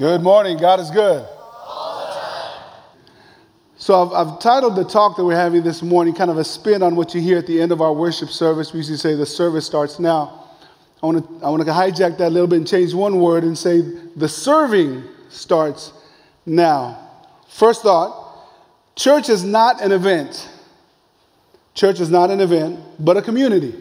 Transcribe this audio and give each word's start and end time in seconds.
Good 0.00 0.22
morning. 0.22 0.56
God 0.56 0.80
is 0.80 0.90
good. 0.90 1.28
So 3.76 4.02
I've, 4.02 4.12
I've, 4.28 4.40
titled 4.40 4.74
the 4.74 4.84
talk 4.84 5.18
that 5.18 5.24
we're 5.26 5.36
having 5.36 5.62
this 5.62 5.82
morning 5.82 6.14
kind 6.14 6.30
of 6.30 6.38
a 6.38 6.44
spin 6.44 6.82
on 6.82 6.96
what 6.96 7.14
you 7.14 7.20
hear 7.20 7.36
at 7.36 7.46
the 7.46 7.60
end 7.60 7.70
of 7.70 7.82
our 7.82 7.92
worship 7.92 8.30
service. 8.30 8.72
We 8.72 8.78
usually 8.78 8.96
say 8.96 9.14
the 9.14 9.26
service 9.26 9.66
starts 9.66 9.98
now. 9.98 10.46
I 11.02 11.06
want 11.06 11.18
to 11.18 11.44
I 11.44 11.50
want 11.50 11.62
to 11.66 11.70
hijack 11.70 12.16
that 12.16 12.28
a 12.28 12.30
little 12.30 12.46
bit 12.46 12.56
and 12.56 12.66
change 12.66 12.94
one 12.94 13.20
word 13.20 13.44
and 13.44 13.58
say 13.58 13.82
the 14.16 14.26
serving 14.26 15.04
starts 15.28 15.92
now. 16.46 17.10
First 17.50 17.82
thought, 17.82 18.48
church 18.96 19.28
is 19.28 19.44
not 19.44 19.82
an 19.82 19.92
event. 19.92 20.48
Church 21.74 22.00
is 22.00 22.08
not 22.08 22.30
an 22.30 22.40
event, 22.40 22.80
but 22.98 23.18
a 23.18 23.22
community. 23.22 23.74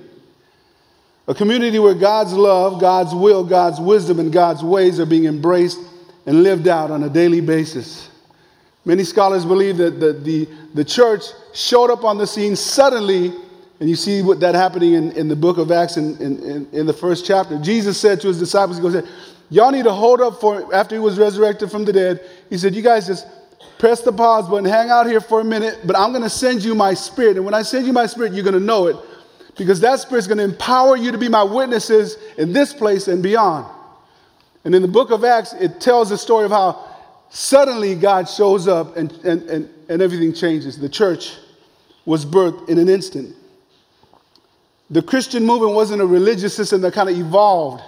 A 1.30 1.34
community 1.34 1.80
where 1.80 1.94
God's 1.94 2.34
love, 2.34 2.82
God's 2.82 3.16
will, 3.16 3.46
God's 3.46 3.80
wisdom, 3.80 4.20
and 4.20 4.34
God's 4.34 4.66
ways 4.66 5.00
are 5.00 5.06
being 5.06 5.24
embraced 5.24 5.80
and 6.26 6.44
lived 6.44 6.68
out 6.68 6.92
on 6.92 7.04
a 7.04 7.10
daily 7.10 7.42
basis. 7.42 8.10
Many 8.86 9.04
scholars 9.04 9.46
believe 9.46 9.78
that 9.78 10.00
the, 10.00 10.14
the, 10.14 10.48
the 10.74 10.86
church 10.86 11.24
showed 11.54 11.92
up 11.92 12.04
on 12.04 12.18
the 12.18 12.26
scene 12.26 12.56
suddenly, 12.56 13.34
and 13.80 13.90
you 13.90 13.96
see 13.96 14.22
what 14.22 14.40
that 14.40 14.56
happening 14.56 14.94
in, 14.94 15.12
in 15.14 15.28
the 15.28 15.36
book 15.36 15.58
of 15.58 15.72
Acts 15.72 15.98
in, 15.98 16.18
in, 16.18 16.68
in 16.72 16.86
the 16.86 16.94
first 16.94 17.26
chapter. 17.26 17.60
Jesus 17.60 18.00
said 18.00 18.20
to 18.22 18.28
his 18.28 18.40
disciples, 18.40 18.78
He 18.78 18.84
goes, 18.84 19.08
Y'all 19.50 19.72
need 19.72 19.86
to 19.86 19.92
hold 19.92 20.22
up 20.22 20.40
for 20.40 20.74
after 20.74 20.96
he 20.96 21.00
was 21.00 21.18
resurrected 21.18 21.72
from 21.72 21.84
the 21.84 21.94
dead. 21.94 22.22
He 22.50 22.58
said, 22.58 22.76
You 22.76 22.82
guys 22.82 23.08
just 23.08 23.26
press 23.80 24.02
the 24.02 24.12
pause 24.12 24.48
button, 24.48 24.66
hang 24.66 24.90
out 24.90 25.08
here 25.08 25.22
for 25.22 25.42
a 25.42 25.44
minute, 25.44 25.80
but 25.86 25.98
I'm 25.98 26.12
going 26.12 26.24
to 26.24 26.30
send 26.30 26.64
you 26.64 26.76
my 26.76 26.94
spirit. 26.94 27.38
And 27.38 27.46
when 27.46 27.54
I 27.54 27.64
send 27.64 27.88
you 27.88 27.94
my 27.94 28.06
spirit, 28.06 28.34
you're 28.34 28.44
going 28.44 28.54
to 28.54 28.60
know 28.60 28.88
it 28.88 28.96
because 29.58 29.80
that 29.82 30.00
spirit's 30.00 30.28
going 30.28 30.38
to 30.38 30.44
empower 30.44 30.96
you 30.96 31.12
to 31.12 31.18
be 31.18 31.30
my 31.30 31.44
witnesses 31.44 32.18
in 32.38 32.54
this 32.54 32.74
place 32.74 33.08
and 33.08 33.22
beyond. 33.24 33.66
And 34.64 34.76
in 34.76 34.82
the 34.82 34.88
book 34.88 35.12
of 35.12 35.24
Acts, 35.24 35.54
it 35.54 35.80
tells 35.80 36.10
the 36.10 36.18
story 36.18 36.46
of 36.46 36.52
how 36.52 36.86
suddenly 37.30 37.96
God 37.96 38.28
shows 38.28 38.68
up 38.68 38.98
and, 38.98 39.12
and, 39.24 39.44
and, 39.44 39.70
and 39.88 40.02
everything 40.02 40.34
changes. 40.34 40.78
The 40.78 40.90
church 40.90 41.38
was 42.06 42.26
birthed 42.26 42.70
in 42.70 42.78
an 42.78 42.90
instant. 42.90 43.36
The 44.90 45.02
Christian 45.02 45.46
movement 45.46 45.74
wasn't 45.74 46.02
a 46.02 46.06
religious 46.06 46.56
system 46.56 46.82
that 46.82 46.94
kind 46.94 47.10
of 47.10 47.18
evolved 47.18 47.84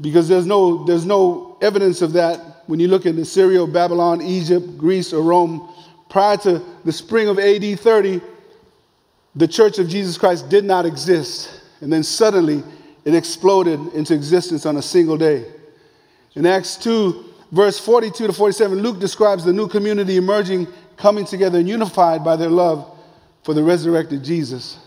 because 0.00 0.28
there's 0.28 0.46
no, 0.46 0.84
there's 0.84 1.06
no 1.06 1.56
evidence 1.62 2.02
of 2.02 2.12
that 2.12 2.62
when 2.66 2.80
you 2.80 2.88
look 2.88 3.06
at 3.06 3.14
Assyria, 3.14 3.66
Babylon, 3.66 4.20
Egypt, 4.22 4.76
Greece, 4.76 5.12
or 5.12 5.22
Rome. 5.22 5.72
Prior 6.08 6.36
to 6.38 6.62
the 6.84 6.92
spring 6.92 7.28
of 7.28 7.38
AD 7.38 7.78
30, 7.80 8.20
the 9.34 9.48
church 9.48 9.78
of 9.78 9.88
Jesus 9.88 10.16
Christ 10.18 10.48
did 10.48 10.64
not 10.64 10.86
exist. 10.86 11.62
And 11.80 11.92
then 11.92 12.02
suddenly 12.02 12.62
it 13.04 13.14
exploded 13.14 13.80
into 13.94 14.14
existence 14.14 14.66
on 14.66 14.76
a 14.76 14.82
single 14.82 15.16
day. 15.16 15.44
In 16.34 16.46
Acts 16.46 16.76
2, 16.76 17.24
verse 17.52 17.78
42 17.78 18.26
to 18.26 18.32
47, 18.32 18.78
Luke 18.78 18.98
describes 18.98 19.44
the 19.44 19.52
new 19.52 19.68
community 19.68 20.16
emerging, 20.16 20.66
coming 20.96 21.24
together 21.24 21.58
and 21.58 21.68
unified 21.68 22.24
by 22.24 22.36
their 22.36 22.48
love 22.48 22.90
for 23.42 23.54
the 23.54 23.62
resurrected 23.62 24.24
Jesus. 24.24 24.78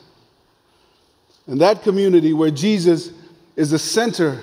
And 1.46 1.62
that 1.62 1.84
community, 1.84 2.34
where 2.34 2.52
Jesus 2.52 3.12
is 3.56 3.72
the 3.72 3.80
center 3.80 4.40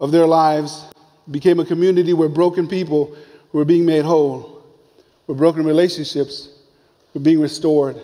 of 0.00 0.10
their 0.10 0.26
lives, 0.26 0.84
became 1.30 1.60
a 1.60 1.64
community 1.64 2.12
where 2.12 2.28
broken 2.28 2.66
people 2.66 3.16
were 3.52 3.64
being 3.64 3.84
made 3.84 4.04
whole, 4.04 4.64
where 5.26 5.36
broken 5.36 5.64
relationships 5.64 6.50
were 7.14 7.20
being 7.20 7.40
restored. 7.40 8.00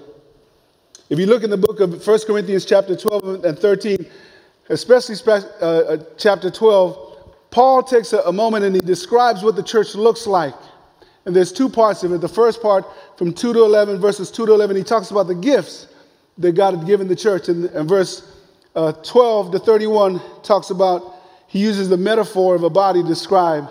If 1.10 1.18
you 1.18 1.26
look 1.26 1.42
in 1.42 1.50
the 1.50 1.58
book 1.58 1.80
of 1.80 2.06
1 2.06 2.18
Corinthians 2.26 2.64
chapter 2.64 2.96
12 2.96 3.44
and 3.44 3.58
13, 3.58 4.06
especially 4.68 5.16
uh, 5.26 5.64
uh, 5.64 5.96
chapter 6.16 6.50
12, 6.50 7.08
Paul 7.50 7.82
takes 7.82 8.12
a, 8.12 8.20
a 8.20 8.32
moment 8.32 8.64
and 8.64 8.74
he 8.74 8.80
describes 8.80 9.42
what 9.42 9.56
the 9.56 9.62
church 9.62 9.94
looks 9.94 10.26
like. 10.26 10.54
And 11.24 11.36
there's 11.36 11.52
two 11.52 11.68
parts 11.68 12.02
of 12.02 12.12
it. 12.12 12.20
The 12.20 12.28
first 12.28 12.62
part, 12.62 12.84
from 13.16 13.32
2 13.32 13.52
to 13.52 13.64
11, 13.64 14.00
verses 14.00 14.30
2 14.30 14.46
to 14.46 14.52
11, 14.52 14.76
he 14.76 14.82
talks 14.82 15.10
about 15.10 15.28
the 15.28 15.34
gifts 15.34 15.86
that 16.38 16.52
God 16.52 16.76
had 16.76 16.86
given 16.86 17.06
the 17.06 17.16
church. 17.16 17.48
And, 17.48 17.66
and 17.66 17.88
verse 17.88 18.36
uh, 18.74 18.92
12 18.92 19.52
to 19.52 19.58
31 19.58 20.20
talks 20.42 20.70
about, 20.70 21.16
he 21.46 21.60
uses 21.60 21.88
the 21.88 21.96
metaphor 21.96 22.54
of 22.54 22.64
a 22.64 22.70
body 22.70 23.02
to 23.02 23.08
describe 23.08 23.68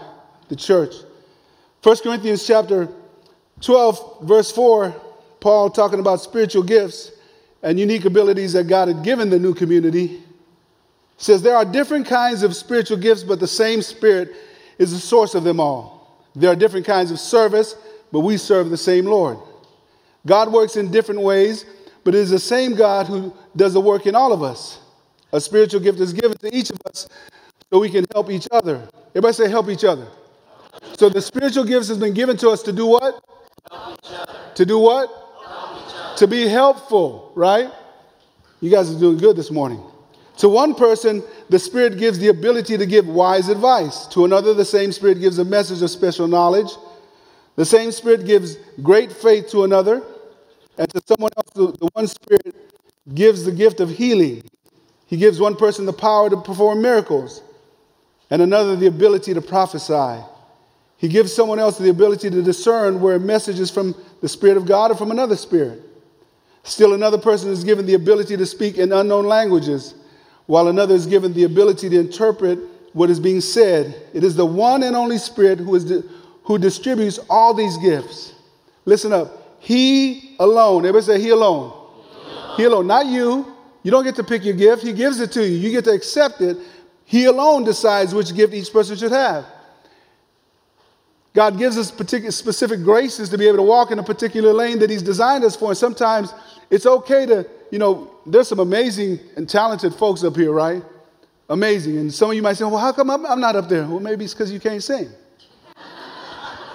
the 0.47 0.55
church. 0.55 0.93
1 1.83 1.97
Corinthians 1.97 2.45
chapter 2.45 2.87
12, 3.61 4.23
verse 4.23 4.51
4, 4.51 4.95
Paul 5.39 5.69
talking 5.71 5.99
about 5.99 6.21
spiritual 6.21 6.63
gifts 6.63 7.11
and 7.63 7.79
unique 7.79 8.05
abilities 8.05 8.53
that 8.53 8.65
God 8.65 8.87
had 8.87 9.03
given 9.03 9.29
the 9.29 9.39
new 9.39 9.53
community 9.53 10.23
says 11.21 11.41
there 11.41 11.55
are 11.55 11.65
different 11.65 12.07
kinds 12.07 12.41
of 12.41 12.55
spiritual 12.55 12.97
gifts, 12.97 13.23
but 13.23 13.39
the 13.39 13.47
same 13.47 13.81
Spirit 13.81 14.35
is 14.79 14.91
the 14.91 14.99
source 14.99 15.35
of 15.35 15.43
them 15.43 15.59
all. 15.59 16.17
There 16.35 16.51
are 16.51 16.55
different 16.55 16.85
kinds 16.85 17.11
of 17.11 17.19
service, 17.19 17.75
but 18.11 18.21
we 18.21 18.37
serve 18.37 18.69
the 18.69 18.77
same 18.77 19.05
Lord. 19.05 19.37
God 20.25 20.51
works 20.51 20.77
in 20.77 20.89
different 20.91 21.21
ways, 21.21 21.65
but 22.03 22.15
it 22.15 22.19
is 22.19 22.31
the 22.31 22.39
same 22.39 22.73
God 22.73 23.05
who 23.05 23.33
does 23.55 23.73
the 23.73 23.81
work 23.81 24.07
in 24.07 24.15
all 24.15 24.33
of 24.33 24.41
us. 24.41 24.79
A 25.31 25.39
spiritual 25.39 25.79
gift 25.79 25.99
is 25.99 26.11
given 26.11 26.37
to 26.39 26.55
each 26.55 26.71
of 26.71 26.79
us 26.87 27.07
so 27.71 27.79
we 27.79 27.89
can 27.89 28.05
help 28.13 28.31
each 28.31 28.47
other. 28.51 28.87
Everybody 29.09 29.33
say, 29.33 29.49
help 29.49 29.69
each 29.69 29.83
other. 29.83 30.07
So 30.97 31.09
the 31.09 31.21
spiritual 31.21 31.65
gifts 31.65 31.87
has 31.89 31.97
been 31.99 32.13
given 32.13 32.35
to 32.37 32.49
us 32.49 32.63
to 32.63 32.71
do 32.71 32.87
what? 32.87 33.23
To 34.55 34.65
do 34.65 34.79
what? 34.79 36.17
To 36.17 36.27
be 36.27 36.47
helpful, 36.47 37.31
right? 37.35 37.71
You 38.59 38.71
guys 38.71 38.93
are 38.93 38.99
doing 38.99 39.17
good 39.17 39.35
this 39.35 39.51
morning. 39.51 39.83
To 40.41 40.49
one 40.49 40.73
person, 40.73 41.21
the 41.49 41.59
Spirit 41.59 41.99
gives 41.99 42.17
the 42.17 42.29
ability 42.29 42.75
to 42.75 42.87
give 42.87 43.07
wise 43.07 43.47
advice. 43.47 44.07
To 44.07 44.25
another, 44.25 44.55
the 44.55 44.65
same 44.65 44.91
Spirit 44.91 45.19
gives 45.19 45.37
a 45.37 45.45
message 45.45 45.83
of 45.83 45.91
special 45.91 46.27
knowledge. 46.27 46.71
The 47.57 47.63
same 47.63 47.91
Spirit 47.91 48.25
gives 48.25 48.55
great 48.81 49.11
faith 49.11 49.49
to 49.51 49.65
another. 49.65 50.01
And 50.79 50.89
to 50.89 51.01
someone 51.05 51.29
else, 51.37 51.77
the 51.77 51.87
one 51.93 52.07
Spirit 52.07 52.55
gives 53.13 53.45
the 53.45 53.51
gift 53.51 53.81
of 53.81 53.91
healing. 53.91 54.41
He 55.05 55.15
gives 55.15 55.39
one 55.39 55.55
person 55.55 55.85
the 55.85 55.93
power 55.93 56.27
to 56.31 56.37
perform 56.37 56.81
miracles, 56.81 57.43
and 58.31 58.41
another 58.41 58.75
the 58.75 58.87
ability 58.87 59.35
to 59.35 59.41
prophesy. 59.43 60.23
He 60.97 61.07
gives 61.07 61.31
someone 61.31 61.59
else 61.59 61.77
the 61.77 61.91
ability 61.91 62.31
to 62.31 62.41
discern 62.41 62.99
where 62.99 63.17
a 63.17 63.19
message 63.19 63.59
is 63.59 63.69
from 63.69 63.93
the 64.21 64.27
Spirit 64.27 64.57
of 64.57 64.65
God 64.65 64.89
or 64.89 64.95
from 64.95 65.11
another 65.11 65.35
Spirit. 65.35 65.83
Still, 66.63 66.95
another 66.95 67.19
person 67.19 67.51
is 67.51 67.63
given 67.63 67.85
the 67.85 67.93
ability 67.93 68.37
to 68.37 68.45
speak 68.47 68.79
in 68.79 68.91
unknown 68.91 69.27
languages 69.27 69.93
while 70.45 70.67
another 70.67 70.95
is 70.95 71.05
given 71.05 71.33
the 71.33 71.43
ability 71.43 71.89
to 71.89 71.99
interpret 71.99 72.59
what 72.93 73.09
is 73.09 73.19
being 73.19 73.41
said. 73.41 73.95
It 74.13 74.23
is 74.23 74.35
the 74.35 74.45
one 74.45 74.83
and 74.83 74.95
only 74.95 75.17
Spirit 75.17 75.59
who, 75.59 75.75
is 75.75 75.85
di- 75.85 76.03
who 76.43 76.57
distributes 76.57 77.19
all 77.29 77.53
these 77.53 77.77
gifts. 77.77 78.33
Listen 78.85 79.13
up. 79.13 79.57
He 79.59 80.35
alone, 80.39 80.85
everybody 80.85 81.05
say, 81.05 81.21
He 81.21 81.29
alone. 81.29 81.77
He 82.57 82.63
alone, 82.63 82.87
not 82.87 83.05
you. 83.05 83.55
You 83.83 83.91
don't 83.91 84.03
get 84.03 84.15
to 84.15 84.23
pick 84.23 84.43
your 84.43 84.55
gift, 84.55 84.83
He 84.83 84.93
gives 84.93 85.19
it 85.19 85.31
to 85.33 85.47
you. 85.47 85.57
You 85.57 85.71
get 85.71 85.85
to 85.85 85.91
accept 85.91 86.41
it. 86.41 86.57
He 87.05 87.25
alone 87.25 87.63
decides 87.63 88.13
which 88.13 88.33
gift 88.33 88.53
each 88.53 88.71
person 88.71 88.95
should 88.95 89.11
have. 89.11 89.45
God 91.33 91.57
gives 91.57 91.77
us 91.77 91.91
particular, 91.91 92.31
specific 92.31 92.83
graces 92.83 93.29
to 93.29 93.37
be 93.37 93.47
able 93.47 93.57
to 93.57 93.63
walk 93.63 93.91
in 93.91 93.99
a 93.99 94.03
particular 94.03 94.53
lane 94.53 94.79
that 94.79 94.89
He's 94.89 95.01
designed 95.01 95.43
us 95.43 95.55
for. 95.55 95.69
And 95.69 95.77
sometimes 95.77 96.33
it's 96.69 96.85
okay 96.85 97.25
to, 97.25 97.47
you 97.71 97.79
know, 97.79 98.11
there's 98.25 98.49
some 98.49 98.59
amazing 98.59 99.19
and 99.35 99.49
talented 99.49 99.95
folks 99.95 100.23
up 100.23 100.35
here, 100.35 100.51
right? 100.51 100.83
Amazing. 101.49 101.97
And 101.97 102.13
some 102.13 102.29
of 102.29 102.35
you 102.35 102.41
might 102.41 102.53
say, 102.53 102.65
well, 102.65 102.77
how 102.77 102.91
come 102.91 103.09
I'm, 103.09 103.39
not 103.39 103.55
up 103.55 103.67
there? 103.67 103.85
Well, 103.85 103.99
maybe 103.99 104.25
it's 104.25 104.33
because 104.33 104.51
you 104.51 104.59
can't 104.59 104.83
sing. 104.83 105.09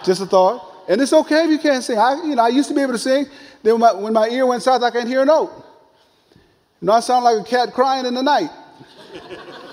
Just 0.05 0.21
a 0.23 0.27
thought. 0.27 0.85
And 0.89 1.01
it's 1.01 1.13
okay 1.13 1.45
if 1.45 1.51
you 1.51 1.59
can't 1.59 1.85
sing. 1.85 1.99
I, 1.99 2.15
you 2.25 2.35
know, 2.35 2.43
I 2.43 2.49
used 2.49 2.69
to 2.69 2.75
be 2.75 2.81
able 2.81 2.93
to 2.93 2.99
sing. 2.99 3.27
Then 3.63 3.75
when 3.75 3.81
my, 3.81 3.93
when 3.93 4.13
my 4.13 4.29
ear 4.29 4.47
went 4.47 4.63
south, 4.63 4.83
I 4.83 4.91
can't 4.91 5.09
hear 5.09 5.23
a 5.23 5.25
note. 5.25 5.51
You 6.81 6.87
know, 6.87 6.93
I 6.93 7.01
sound 7.01 7.25
like 7.25 7.41
a 7.41 7.45
cat 7.45 7.73
crying 7.73 8.07
in 8.07 8.15
the 8.15 8.23
night. 8.23 8.51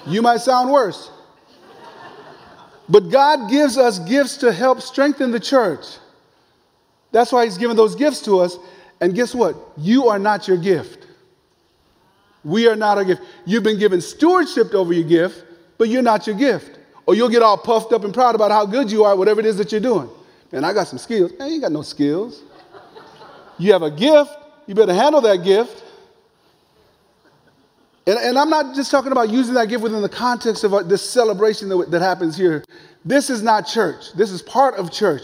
you 0.07 0.21
might 0.21 0.38
sound 0.38 0.71
worse. 0.71 1.09
But 2.89 3.09
God 3.12 3.50
gives 3.50 3.77
us 3.77 4.00
gifts 4.00 4.38
to 4.38 4.51
help 4.51 4.81
strengthen 4.81 5.31
the 5.31 5.39
church. 5.39 5.86
That's 7.12 7.31
why 7.31 7.45
He's 7.45 7.57
given 7.57 7.77
those 7.77 7.95
gifts 7.95 8.21
to 8.21 8.39
us. 8.39 8.57
And 9.00 9.13
guess 9.13 9.36
what? 9.36 9.56
You 9.77 10.07
are 10.07 10.19
not 10.19 10.48
your 10.48 10.57
gift. 10.57 11.02
We 12.44 12.68
are 12.68 12.75
not 12.75 12.98
a 12.98 13.06
gift. 13.06 13.22
You've 13.45 13.63
been 13.63 13.80
given 13.80 14.01
stewardship 14.01 14.74
over 14.74 14.94
your 14.94 15.07
gift, 15.07 15.45
but 15.78 15.90
you're 15.90 16.01
not 16.01 16.28
your 16.28 16.36
gift. 16.36 16.80
Or 17.06 17.16
you'll 17.16 17.30
get 17.30 17.42
all 17.42 17.57
puffed 17.57 17.92
up 17.94 18.04
and 18.04 18.13
proud 18.13 18.36
about 18.36 18.51
how 18.51 18.66
good 18.66 18.92
you 18.92 19.04
are, 19.04 19.16
whatever 19.16 19.40
it 19.40 19.45
is 19.45 19.57
that 19.57 19.72
you're 19.72 19.81
doing. 19.81 20.10
Man, 20.51 20.63
I 20.63 20.74
got 20.74 20.88
some 20.88 21.00
skills. 21.00 21.31
Man, 21.38 21.51
you 21.51 21.62
got 21.62 21.72
no 21.72 21.81
skills. 21.81 22.44
You 23.57 23.74
have 23.74 23.81
a 23.81 23.92
gift, 23.92 24.31
you 24.68 24.75
better 24.75 24.94
handle 24.94 25.22
that 25.22 25.44
gift. 25.44 25.84
And, 28.06 28.18
and, 28.19 28.38
I'm 28.38 28.50
not 28.50 28.75
just 28.75 28.92
talking 28.92 29.13
about 29.13 29.30
using 29.30 29.54
that 29.54 29.69
gift 29.69 29.81
within 29.81 30.01
the 30.01 30.10
context 30.10 30.66
of 30.66 30.74
uh, 30.74 30.84
this 30.84 31.07
celebration 31.10 31.69
that, 31.69 31.89
that 31.92 32.01
happens 32.01 32.36
here. 32.36 32.66
This 33.06 33.30
is 33.30 33.42
not 33.42 33.62
church. 33.62 34.12
This 34.13 34.30
is 34.31 34.42
part 34.42 34.75
of 34.75 34.92
church. 34.92 35.22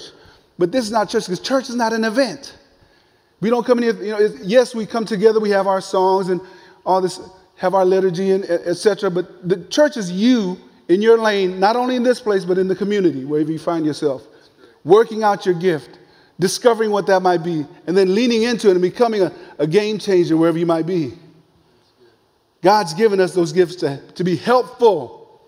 But 0.58 0.72
this 0.72 0.86
is 0.86 0.92
not 0.92 1.10
church 1.10 1.26
because 1.26 1.42
church 1.42 1.68
is 1.70 1.76
not 1.76 1.92
an 1.92 2.06
event. 2.06 2.58
We 3.42 3.50
don't 3.50 3.66
come 3.66 3.80
in 3.80 3.84
here, 3.84 4.04
you 4.04 4.12
know, 4.12 4.38
yes, 4.42 4.74
we 4.74 4.86
come 4.86 5.06
together, 5.06 5.40
we 5.40 5.50
have 5.50 5.68
our 5.68 5.82
songs 5.82 6.30
and 6.30 6.42
all 6.86 7.02
this, 7.02 7.20
have 7.58 7.74
our 7.74 7.86
liturgy 7.86 8.32
and 8.32 8.46
etc. 8.46 9.10
But 9.10 9.48
the 9.48 9.64
church 9.66 9.98
is 9.98 10.12
you 10.12 10.58
in 10.88 11.02
your 11.02 11.18
lane, 11.18 11.60
not 11.60 11.76
only 11.76 11.96
in 11.96 12.04
this 12.04 12.20
place, 12.20 12.46
but 12.46 12.58
in 12.58 12.68
the 12.68 12.76
community, 12.76 13.26
wherever 13.26 13.52
you 13.52 13.60
find 13.60 13.86
yourself, 13.86 14.26
working 14.84 15.24
out 15.24 15.46
your 15.46 15.56
gift, 15.56 16.00
discovering 16.40 16.90
what 16.90 17.06
that 17.08 17.22
might 17.22 17.44
be, 17.44 17.66
and 17.86 17.96
then 17.96 18.16
leaning 18.16 18.44
into 18.44 18.70
it 18.70 18.72
and 18.72 18.82
becoming 18.82 19.22
a, 19.22 19.32
a 19.60 19.68
game 19.68 20.00
changer 20.00 20.36
wherever 20.36 20.58
you 20.58 20.66
might 20.66 20.86
be. 20.86 21.14
God's 22.62 22.94
given 22.94 23.20
us 23.20 23.34
those 23.34 23.54
gifts 23.54 23.76
to, 23.78 24.02
to 24.16 24.24
be 24.24 24.36
helpful. 24.36 25.42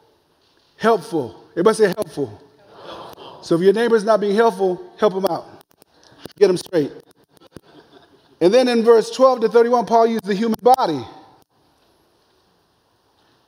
Helpful. 0.78 1.44
Everybody 1.52 1.76
say 1.76 1.86
helpful. 1.88 2.40
helpful. 2.86 3.44
So 3.44 3.56
if 3.56 3.62
your 3.62 3.74
neighbor's 3.74 4.04
not 4.04 4.20
being 4.20 4.36
helpful, 4.36 4.94
help 4.98 5.14
them 5.14 5.26
out. 5.26 5.64
Get 6.38 6.48
them 6.48 6.58
straight. 6.58 6.92
And 8.40 8.54
then 8.54 8.68
in 8.68 8.84
verse 8.84 9.12
12 9.12 9.42
to 9.42 9.50
31, 9.50 9.86
Paul 9.86 10.08
used 10.08 10.26
the 10.26 10.34
human 10.34 10.58
body. 10.62 11.06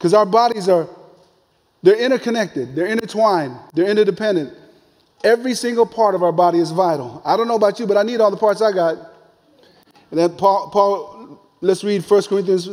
Because 0.04 0.14
our 0.14 0.26
bodies 0.26 0.68
are, 0.68 0.90
they're 1.82 1.96
interconnected, 1.96 2.76
they're 2.76 2.88
intertwined, 2.88 3.56
they're 3.74 3.90
interdependent. 3.90 4.54
Every 5.24 5.54
single 5.54 5.86
part 5.86 6.14
of 6.14 6.22
our 6.24 6.34
body 6.34 6.60
is 6.60 6.72
vital. 6.72 7.22
I 7.24 7.38
don't 7.38 7.48
know 7.48 7.56
about 7.56 7.80
you, 7.80 7.88
but 7.88 7.96
I 7.96 8.04
need 8.04 8.20
all 8.20 8.30
the 8.30 8.36
parts 8.36 8.62
I 8.62 8.74
got. 8.74 8.98
And 10.12 10.20
then 10.20 10.36
Paul, 10.36 10.70
Paul 10.72 11.40
let's 11.62 11.86
read 11.86 12.04
1 12.04 12.24
Corinthians 12.24 12.72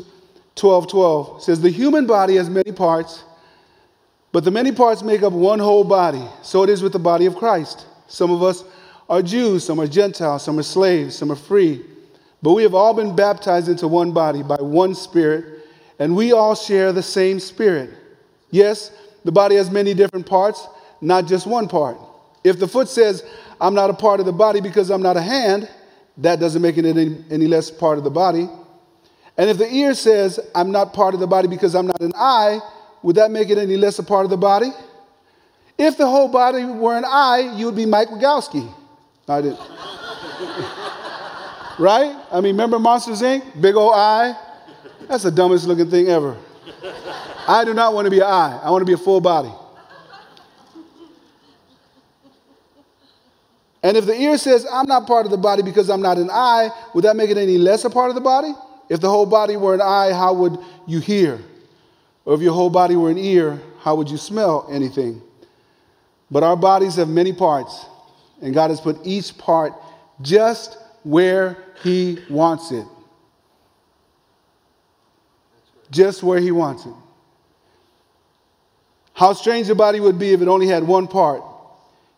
12 0.56 0.88
12. 0.88 1.42
says, 1.44 1.60
The 1.60 1.70
human 1.70 2.04
body 2.04 2.34
has 2.34 2.50
many 2.50 2.72
parts, 2.72 3.22
but 4.32 4.42
the 4.42 4.50
many 4.50 4.72
parts 4.72 5.04
make 5.04 5.22
up 5.22 5.32
one 5.32 5.60
whole 5.60 5.84
body. 5.84 6.26
So 6.42 6.64
it 6.64 6.68
is 6.68 6.82
with 6.82 6.92
the 6.92 6.98
body 6.98 7.26
of 7.26 7.36
Christ. 7.36 7.86
Some 8.08 8.32
of 8.32 8.42
us 8.42 8.64
are 9.08 9.22
Jews, 9.22 9.62
some 9.62 9.78
are 9.80 9.86
Gentiles, 9.86 10.42
some 10.42 10.58
are 10.58 10.64
slaves, 10.64 11.14
some 11.14 11.30
are 11.30 11.36
free. 11.36 11.84
But 12.42 12.54
we 12.54 12.64
have 12.64 12.74
all 12.74 12.92
been 12.92 13.14
baptized 13.14 13.68
into 13.68 13.86
one 13.86 14.10
body 14.10 14.42
by 14.42 14.56
one 14.56 14.96
Spirit, 14.96 15.59
and 16.00 16.16
we 16.16 16.32
all 16.32 16.56
share 16.56 16.92
the 16.92 17.02
same 17.02 17.38
Spirit. 17.38 17.90
Yes, 18.50 18.90
the 19.24 19.30
body 19.30 19.54
has 19.56 19.70
many 19.70 19.92
different 19.94 20.26
parts, 20.26 20.66
not 21.00 21.26
just 21.26 21.46
one 21.46 21.68
part. 21.68 21.96
If 22.42 22.58
the 22.58 22.66
foot 22.66 22.88
says, 22.88 23.22
I'm 23.60 23.74
not 23.74 23.90
a 23.90 23.92
part 23.92 24.18
of 24.18 24.26
the 24.26 24.32
body 24.32 24.60
because 24.60 24.90
I'm 24.90 25.02
not 25.02 25.16
a 25.18 25.22
hand, 25.22 25.68
that 26.16 26.40
doesn't 26.40 26.62
make 26.62 26.78
it 26.78 26.86
any, 26.86 27.22
any 27.30 27.46
less 27.46 27.70
part 27.70 27.98
of 27.98 28.04
the 28.04 28.10
body. 28.10 28.48
And 29.36 29.50
if 29.50 29.58
the 29.58 29.72
ear 29.72 29.94
says, 29.94 30.40
I'm 30.54 30.72
not 30.72 30.94
part 30.94 31.14
of 31.14 31.20
the 31.20 31.26
body 31.26 31.48
because 31.48 31.74
I'm 31.74 31.86
not 31.86 32.00
an 32.00 32.12
eye, 32.16 32.60
would 33.02 33.16
that 33.16 33.30
make 33.30 33.50
it 33.50 33.58
any 33.58 33.76
less 33.76 33.98
a 33.98 34.02
part 34.02 34.24
of 34.24 34.30
the 34.30 34.38
body? 34.38 34.70
If 35.76 35.98
the 35.98 36.06
whole 36.06 36.28
body 36.28 36.64
were 36.64 36.96
an 36.96 37.04
eye, 37.06 37.52
you 37.56 37.66
would 37.66 37.76
be 37.76 37.86
Mike 37.86 38.08
Wazowski. 38.08 38.72
I 39.28 39.42
didn't. 39.42 39.58
right? 41.78 42.16
I 42.32 42.40
mean, 42.40 42.54
remember 42.54 42.78
Monsters 42.78 43.22
Inc? 43.22 43.60
Big 43.60 43.76
old 43.76 43.92
eye? 43.94 44.34
That's 45.10 45.24
the 45.24 45.32
dumbest 45.32 45.66
looking 45.66 45.90
thing 45.90 46.06
ever. 46.06 46.36
I 47.48 47.64
do 47.64 47.74
not 47.74 47.94
want 47.94 48.04
to 48.04 48.12
be 48.12 48.18
an 48.18 48.26
eye. 48.26 48.60
I 48.62 48.70
want 48.70 48.82
to 48.82 48.86
be 48.86 48.92
a 48.92 48.96
full 48.96 49.20
body. 49.20 49.50
And 53.82 53.96
if 53.96 54.06
the 54.06 54.14
ear 54.14 54.38
says, 54.38 54.64
I'm 54.72 54.86
not 54.86 55.08
part 55.08 55.24
of 55.24 55.32
the 55.32 55.36
body 55.36 55.64
because 55.64 55.90
I'm 55.90 56.00
not 56.00 56.16
an 56.16 56.30
eye, 56.30 56.70
would 56.94 57.02
that 57.02 57.16
make 57.16 57.28
it 57.28 57.36
any 57.38 57.58
less 57.58 57.84
a 57.84 57.90
part 57.90 58.10
of 58.10 58.14
the 58.14 58.20
body? 58.20 58.52
If 58.88 59.00
the 59.00 59.10
whole 59.10 59.26
body 59.26 59.56
were 59.56 59.74
an 59.74 59.80
eye, 59.80 60.12
how 60.12 60.32
would 60.34 60.58
you 60.86 61.00
hear? 61.00 61.40
Or 62.24 62.34
if 62.34 62.40
your 62.40 62.54
whole 62.54 62.70
body 62.70 62.94
were 62.94 63.10
an 63.10 63.18
ear, 63.18 63.60
how 63.80 63.96
would 63.96 64.08
you 64.08 64.16
smell 64.16 64.68
anything? 64.70 65.20
But 66.30 66.44
our 66.44 66.56
bodies 66.56 66.94
have 66.96 67.08
many 67.08 67.32
parts, 67.32 67.84
and 68.40 68.54
God 68.54 68.70
has 68.70 68.80
put 68.80 68.96
each 69.04 69.36
part 69.38 69.72
just 70.22 70.78
where 71.02 71.56
He 71.82 72.20
wants 72.30 72.70
it. 72.70 72.86
Just 75.90 76.22
where 76.22 76.40
He 76.40 76.50
wants 76.50 76.86
it. 76.86 76.94
How 79.12 79.32
strange 79.32 79.66
the 79.66 79.74
body 79.74 80.00
would 80.00 80.18
be 80.18 80.32
if 80.32 80.40
it 80.40 80.48
only 80.48 80.66
had 80.66 80.82
one 80.82 81.06
part. 81.06 81.42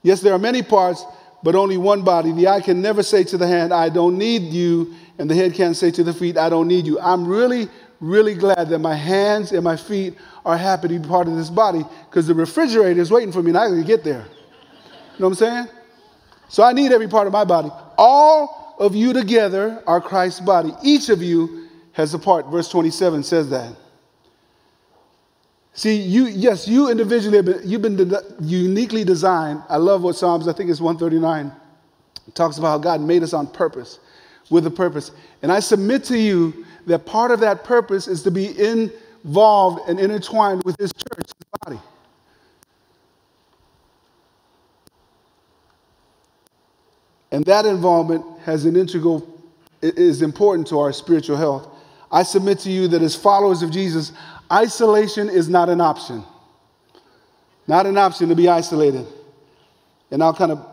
Yes, 0.02 0.20
there 0.20 0.32
are 0.32 0.38
many 0.38 0.62
parts, 0.62 1.04
but 1.42 1.54
only 1.54 1.76
one 1.76 2.02
body. 2.02 2.32
The 2.32 2.48
eye 2.48 2.60
can 2.60 2.80
never 2.80 3.02
say 3.02 3.24
to 3.24 3.36
the 3.36 3.46
hand, 3.46 3.72
I 3.72 3.88
don't 3.88 4.18
need 4.18 4.52
you, 4.52 4.94
and 5.18 5.28
the 5.28 5.34
head 5.34 5.54
can't 5.54 5.76
say 5.76 5.90
to 5.92 6.04
the 6.04 6.12
feet, 6.12 6.36
I 6.36 6.48
don't 6.48 6.68
need 6.68 6.86
you. 6.86 7.00
I'm 7.00 7.26
really, 7.26 7.68
really 8.00 8.34
glad 8.34 8.68
that 8.68 8.78
my 8.78 8.94
hands 8.94 9.52
and 9.52 9.64
my 9.64 9.76
feet 9.76 10.16
are 10.44 10.56
happy 10.56 10.88
to 10.88 10.98
be 10.98 11.08
part 11.08 11.28
of 11.28 11.36
this 11.36 11.50
body 11.50 11.84
because 12.08 12.26
the 12.26 12.34
refrigerator 12.34 13.00
is 13.00 13.10
waiting 13.10 13.32
for 13.32 13.42
me 13.42 13.50
and 13.50 13.58
I 13.58 13.66
can 13.68 13.82
get 13.84 14.04
there. 14.04 14.24
You 14.24 15.20
know 15.20 15.28
what 15.28 15.28
I'm 15.28 15.34
saying? 15.34 15.66
So 16.48 16.62
I 16.62 16.72
need 16.72 16.92
every 16.92 17.08
part 17.08 17.26
of 17.26 17.32
my 17.32 17.44
body. 17.44 17.70
All 17.96 18.76
of 18.78 18.94
you 18.94 19.12
together 19.12 19.82
are 19.86 20.00
Christ's 20.00 20.40
body. 20.40 20.72
Each 20.82 21.08
of 21.08 21.22
you 21.22 21.61
has 21.92 22.14
a 22.14 22.18
part. 22.18 22.46
Verse 22.46 22.68
27 22.68 23.22
says 23.22 23.50
that. 23.50 23.74
See, 25.74 25.96
you, 25.96 26.26
yes, 26.26 26.68
you 26.68 26.90
individually, 26.90 27.38
have 27.38 27.46
been, 27.46 27.60
you've 27.64 27.82
been 27.82 27.96
de- 27.96 28.22
uniquely 28.40 29.04
designed. 29.04 29.62
I 29.68 29.78
love 29.78 30.02
what 30.02 30.16
Psalms, 30.16 30.46
I 30.46 30.52
think 30.52 30.70
it's 30.70 30.80
139, 30.80 31.50
talks 32.34 32.58
about 32.58 32.68
how 32.68 32.78
God 32.78 33.00
made 33.00 33.22
us 33.22 33.32
on 33.32 33.46
purpose, 33.46 33.98
with 34.50 34.66
a 34.66 34.70
purpose. 34.70 35.12
And 35.40 35.50
I 35.50 35.60
submit 35.60 36.04
to 36.04 36.18
you 36.18 36.66
that 36.86 37.06
part 37.06 37.30
of 37.30 37.40
that 37.40 37.64
purpose 37.64 38.06
is 38.06 38.22
to 38.24 38.30
be 38.30 38.58
involved 38.58 39.88
and 39.88 39.98
intertwined 39.98 40.62
with 40.64 40.76
His 40.78 40.92
church, 40.92 41.26
His 41.26 41.46
body. 41.62 41.80
And 47.30 47.46
that 47.46 47.64
involvement 47.64 48.24
has 48.40 48.66
an 48.66 48.76
integral, 48.76 49.26
is 49.80 50.20
important 50.20 50.66
to 50.68 50.78
our 50.80 50.92
spiritual 50.92 51.38
health. 51.38 51.71
I 52.12 52.22
submit 52.22 52.58
to 52.60 52.70
you 52.70 52.88
that 52.88 53.02
as 53.02 53.16
followers 53.16 53.62
of 53.62 53.70
Jesus, 53.70 54.12
Isolation 54.52 55.30
is 55.30 55.48
not 55.48 55.70
an 55.70 55.80
option. 55.80 56.22
Not 57.66 57.86
an 57.86 57.96
option 57.96 58.28
to 58.28 58.34
be 58.34 58.48
isolated. 58.48 59.06
And 60.10 60.22
I'll 60.22 60.34
kind 60.34 60.52
of, 60.52 60.66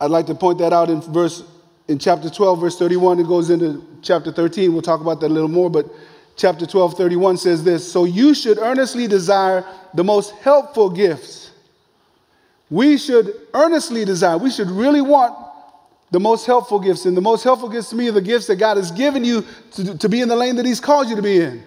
I'd 0.00 0.10
like 0.10 0.26
to 0.26 0.34
point 0.34 0.58
that 0.58 0.74
out 0.74 0.90
in 0.90 1.00
verse, 1.00 1.44
in 1.88 1.98
chapter 1.98 2.28
12, 2.28 2.60
verse 2.60 2.78
31. 2.78 3.20
It 3.20 3.26
goes 3.26 3.48
into 3.48 3.82
chapter 4.02 4.30
13. 4.30 4.72
We'll 4.72 4.82
talk 4.82 5.00
about 5.00 5.20
that 5.20 5.28
a 5.28 5.32
little 5.32 5.48
more, 5.48 5.70
but 5.70 5.86
chapter 6.36 6.66
12, 6.66 6.94
31 6.94 7.38
says 7.38 7.64
this 7.64 7.90
So 7.90 8.04
you 8.04 8.34
should 8.34 8.58
earnestly 8.58 9.06
desire 9.06 9.64
the 9.94 10.04
most 10.04 10.32
helpful 10.32 10.90
gifts. 10.90 11.52
We 12.68 12.98
should 12.98 13.32
earnestly 13.54 14.04
desire, 14.04 14.36
we 14.36 14.50
should 14.50 14.68
really 14.68 15.00
want 15.00 15.34
the 16.14 16.20
most 16.20 16.46
helpful 16.46 16.78
gifts. 16.78 17.06
And 17.06 17.16
the 17.16 17.20
most 17.20 17.42
helpful 17.42 17.68
gifts 17.68 17.90
to 17.90 17.96
me 17.96 18.06
are 18.06 18.12
the 18.12 18.20
gifts 18.20 18.46
that 18.46 18.54
God 18.54 18.76
has 18.76 18.92
given 18.92 19.24
you 19.24 19.44
to, 19.72 19.98
to 19.98 20.08
be 20.08 20.20
in 20.20 20.28
the 20.28 20.36
lane 20.36 20.54
that 20.54 20.64
He's 20.64 20.78
called 20.78 21.08
you 21.08 21.16
to 21.16 21.22
be 21.22 21.40
in. 21.40 21.60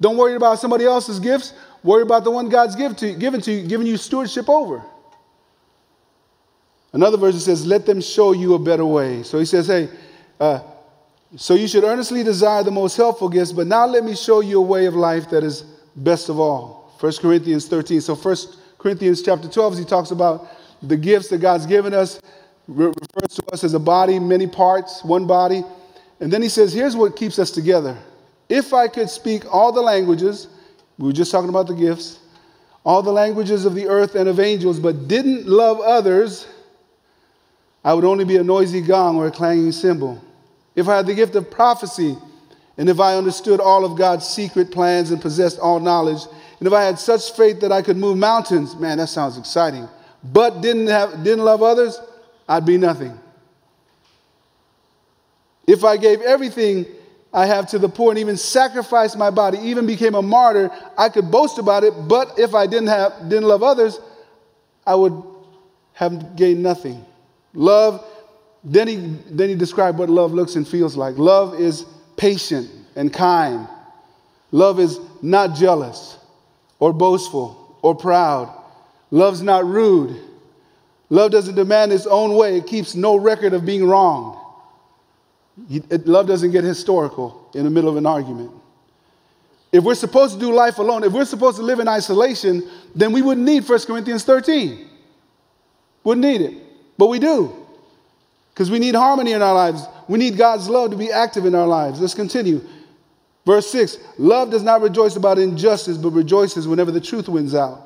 Don't 0.00 0.16
worry 0.16 0.36
about 0.36 0.58
somebody 0.58 0.86
else's 0.86 1.20
gifts. 1.20 1.52
Worry 1.82 2.00
about 2.00 2.24
the 2.24 2.30
one 2.30 2.48
God's 2.48 2.76
to, 2.76 3.12
given 3.12 3.42
to 3.42 3.52
you, 3.52 3.68
giving 3.68 3.86
you 3.86 3.98
stewardship 3.98 4.48
over. 4.48 4.82
Another 6.94 7.18
version 7.18 7.40
says, 7.40 7.66
Let 7.66 7.84
them 7.84 8.00
show 8.00 8.32
you 8.32 8.54
a 8.54 8.58
better 8.58 8.86
way. 8.86 9.22
So 9.22 9.38
he 9.38 9.44
says, 9.44 9.66
Hey, 9.66 9.90
uh, 10.40 10.60
so 11.36 11.52
you 11.52 11.68
should 11.68 11.84
earnestly 11.84 12.22
desire 12.22 12.62
the 12.62 12.70
most 12.70 12.96
helpful 12.96 13.28
gifts, 13.28 13.52
but 13.52 13.66
now 13.66 13.84
let 13.84 14.02
me 14.02 14.16
show 14.16 14.40
you 14.40 14.60
a 14.60 14.64
way 14.64 14.86
of 14.86 14.94
life 14.94 15.28
that 15.28 15.44
is 15.44 15.60
best 15.94 16.30
of 16.30 16.40
all. 16.40 16.90
1 17.00 17.12
Corinthians 17.20 17.68
13. 17.68 18.00
So 18.00 18.14
1 18.14 18.36
Corinthians 18.78 19.20
chapter 19.20 19.46
12, 19.46 19.74
as 19.74 19.78
he 19.78 19.84
talks 19.84 20.10
about 20.10 20.48
the 20.80 20.96
gifts 20.96 21.28
that 21.28 21.42
God's 21.42 21.66
given 21.66 21.92
us, 21.92 22.18
refers 22.66 23.34
to 23.36 23.44
us 23.52 23.64
as 23.64 23.74
a 23.74 23.78
body, 23.78 24.18
many 24.18 24.46
parts, 24.46 25.04
one 25.04 25.26
body. 25.26 25.62
And 26.20 26.32
then 26.32 26.42
he 26.42 26.48
says, 26.48 26.72
Here's 26.72 26.96
what 26.96 27.16
keeps 27.16 27.38
us 27.38 27.50
together. 27.50 27.96
If 28.48 28.72
I 28.72 28.88
could 28.88 29.10
speak 29.10 29.52
all 29.52 29.72
the 29.72 29.80
languages, 29.80 30.48
we 30.98 31.06
were 31.06 31.12
just 31.12 31.30
talking 31.30 31.48
about 31.48 31.66
the 31.66 31.74
gifts, 31.74 32.20
all 32.84 33.02
the 33.02 33.12
languages 33.12 33.64
of 33.64 33.74
the 33.74 33.88
earth 33.88 34.14
and 34.14 34.28
of 34.28 34.38
angels, 34.38 34.78
but 34.78 35.08
didn't 35.08 35.46
love 35.46 35.80
others, 35.80 36.46
I 37.84 37.94
would 37.94 38.04
only 38.04 38.24
be 38.24 38.36
a 38.36 38.44
noisy 38.44 38.80
gong 38.80 39.16
or 39.16 39.26
a 39.26 39.30
clanging 39.30 39.72
cymbal. 39.72 40.22
If 40.74 40.88
I 40.88 40.96
had 40.96 41.06
the 41.06 41.14
gift 41.14 41.34
of 41.34 41.50
prophecy, 41.50 42.16
and 42.76 42.88
if 42.88 42.98
I 42.98 43.16
understood 43.16 43.60
all 43.60 43.84
of 43.84 43.96
God's 43.96 44.26
secret 44.26 44.70
plans 44.70 45.10
and 45.10 45.20
possessed 45.20 45.58
all 45.58 45.80
knowledge, 45.80 46.22
and 46.58 46.66
if 46.66 46.72
I 46.72 46.82
had 46.82 46.98
such 46.98 47.32
faith 47.32 47.60
that 47.60 47.72
I 47.72 47.82
could 47.82 47.96
move 47.96 48.18
mountains, 48.18 48.74
man, 48.76 48.98
that 48.98 49.08
sounds 49.08 49.38
exciting, 49.38 49.88
but 50.22 50.60
didn't, 50.60 50.88
have, 50.88 51.22
didn't 51.22 51.44
love 51.44 51.62
others, 51.62 52.00
I'd 52.48 52.66
be 52.66 52.76
nothing. 52.76 53.18
If 55.66 55.84
I 55.84 55.96
gave 55.96 56.20
everything 56.20 56.86
I 57.32 57.46
have 57.46 57.68
to 57.70 57.78
the 57.78 57.88
poor 57.88 58.10
and 58.10 58.18
even 58.18 58.36
sacrificed 58.36 59.18
my 59.18 59.30
body, 59.30 59.58
even 59.58 59.86
became 59.86 60.14
a 60.14 60.22
martyr, 60.22 60.70
I 60.96 61.08
could 61.08 61.30
boast 61.30 61.58
about 61.58 61.82
it, 61.82 61.92
but 62.06 62.38
if 62.38 62.54
I 62.54 62.66
didn't 62.66 62.88
have 62.88 63.28
didn't 63.28 63.48
love 63.48 63.62
others, 63.62 63.98
I 64.86 64.94
would 64.94 65.20
have 65.94 66.36
gained 66.36 66.62
nothing. 66.62 67.04
Love, 67.54 68.04
then 68.62 68.86
he 68.86 68.96
then 69.30 69.48
he 69.48 69.54
described 69.54 69.98
what 69.98 70.08
love 70.10 70.32
looks 70.32 70.54
and 70.54 70.66
feels 70.66 70.96
like. 70.96 71.18
Love 71.18 71.58
is 71.58 71.86
patient 72.16 72.70
and 72.94 73.12
kind. 73.12 73.66
Love 74.52 74.78
is 74.78 75.00
not 75.20 75.56
jealous 75.56 76.16
or 76.78 76.92
boastful 76.92 77.78
or 77.82 77.96
proud. 77.96 78.52
Love's 79.10 79.42
not 79.42 79.64
rude. 79.64 80.20
Love 81.10 81.30
doesn't 81.30 81.54
demand 81.54 81.92
its 81.92 82.06
own 82.06 82.34
way. 82.36 82.56
It 82.56 82.66
keeps 82.66 82.94
no 82.94 83.16
record 83.16 83.52
of 83.52 83.64
being 83.64 83.86
wronged 83.86 84.38
love 85.56 86.26
doesn't 86.26 86.50
get 86.50 86.64
historical 86.64 87.48
in 87.54 87.64
the 87.64 87.70
middle 87.70 87.90
of 87.90 87.96
an 87.96 88.06
argument. 88.06 88.50
if 89.72 89.82
we're 89.82 89.94
supposed 89.94 90.34
to 90.34 90.40
do 90.40 90.52
life 90.52 90.78
alone, 90.78 91.02
if 91.02 91.12
we're 91.12 91.24
supposed 91.24 91.56
to 91.56 91.62
live 91.62 91.80
in 91.80 91.88
isolation, 91.88 92.62
then 92.94 93.12
we 93.12 93.22
wouldn't 93.22 93.44
need 93.44 93.68
1 93.68 93.80
Corinthians 93.80 94.22
13. 94.22 94.88
Wouldn't 96.04 96.24
need 96.24 96.40
it. 96.40 96.62
But 96.96 97.06
we 97.08 97.18
do. 97.18 97.66
Because 98.52 98.70
we 98.70 98.78
need 98.78 98.94
harmony 98.94 99.32
in 99.32 99.42
our 99.42 99.54
lives. 99.54 99.84
We 100.06 100.18
need 100.18 100.36
God's 100.36 100.68
love 100.68 100.92
to 100.92 100.96
be 100.96 101.10
active 101.10 101.44
in 101.44 101.56
our 101.56 101.66
lives. 101.66 102.00
Let's 102.00 102.14
continue. 102.14 102.64
Verse 103.44 103.68
6 103.70 103.98
Love 104.18 104.50
does 104.50 104.62
not 104.62 104.80
rejoice 104.80 105.16
about 105.16 105.38
injustice, 105.38 105.98
but 105.98 106.10
rejoices 106.10 106.68
whenever 106.68 106.92
the 106.92 107.00
truth 107.00 107.28
wins 107.28 107.54
out. 107.54 107.80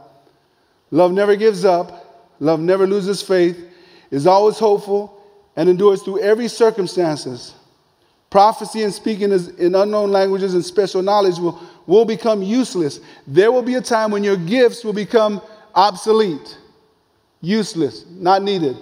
Love 0.90 1.12
never 1.12 1.36
gives 1.36 1.64
up. 1.64 2.07
Love 2.40 2.60
never 2.60 2.86
loses 2.86 3.22
faith, 3.22 3.58
is 4.10 4.26
always 4.26 4.58
hopeful, 4.58 5.14
and 5.56 5.68
endures 5.68 6.02
through 6.02 6.20
every 6.20 6.48
circumstances. 6.48 7.54
Prophecy 8.30 8.82
and 8.82 8.92
speaking 8.92 9.32
in 9.32 9.74
unknown 9.74 10.12
languages 10.12 10.54
and 10.54 10.64
special 10.64 11.02
knowledge 11.02 11.38
will, 11.38 11.60
will 11.86 12.04
become 12.04 12.42
useless. 12.42 13.00
There 13.26 13.50
will 13.50 13.62
be 13.62 13.74
a 13.74 13.80
time 13.80 14.10
when 14.10 14.22
your 14.22 14.36
gifts 14.36 14.84
will 14.84 14.92
become 14.92 15.40
obsolete, 15.74 16.58
useless, 17.40 18.04
not 18.10 18.42
needed. 18.42 18.76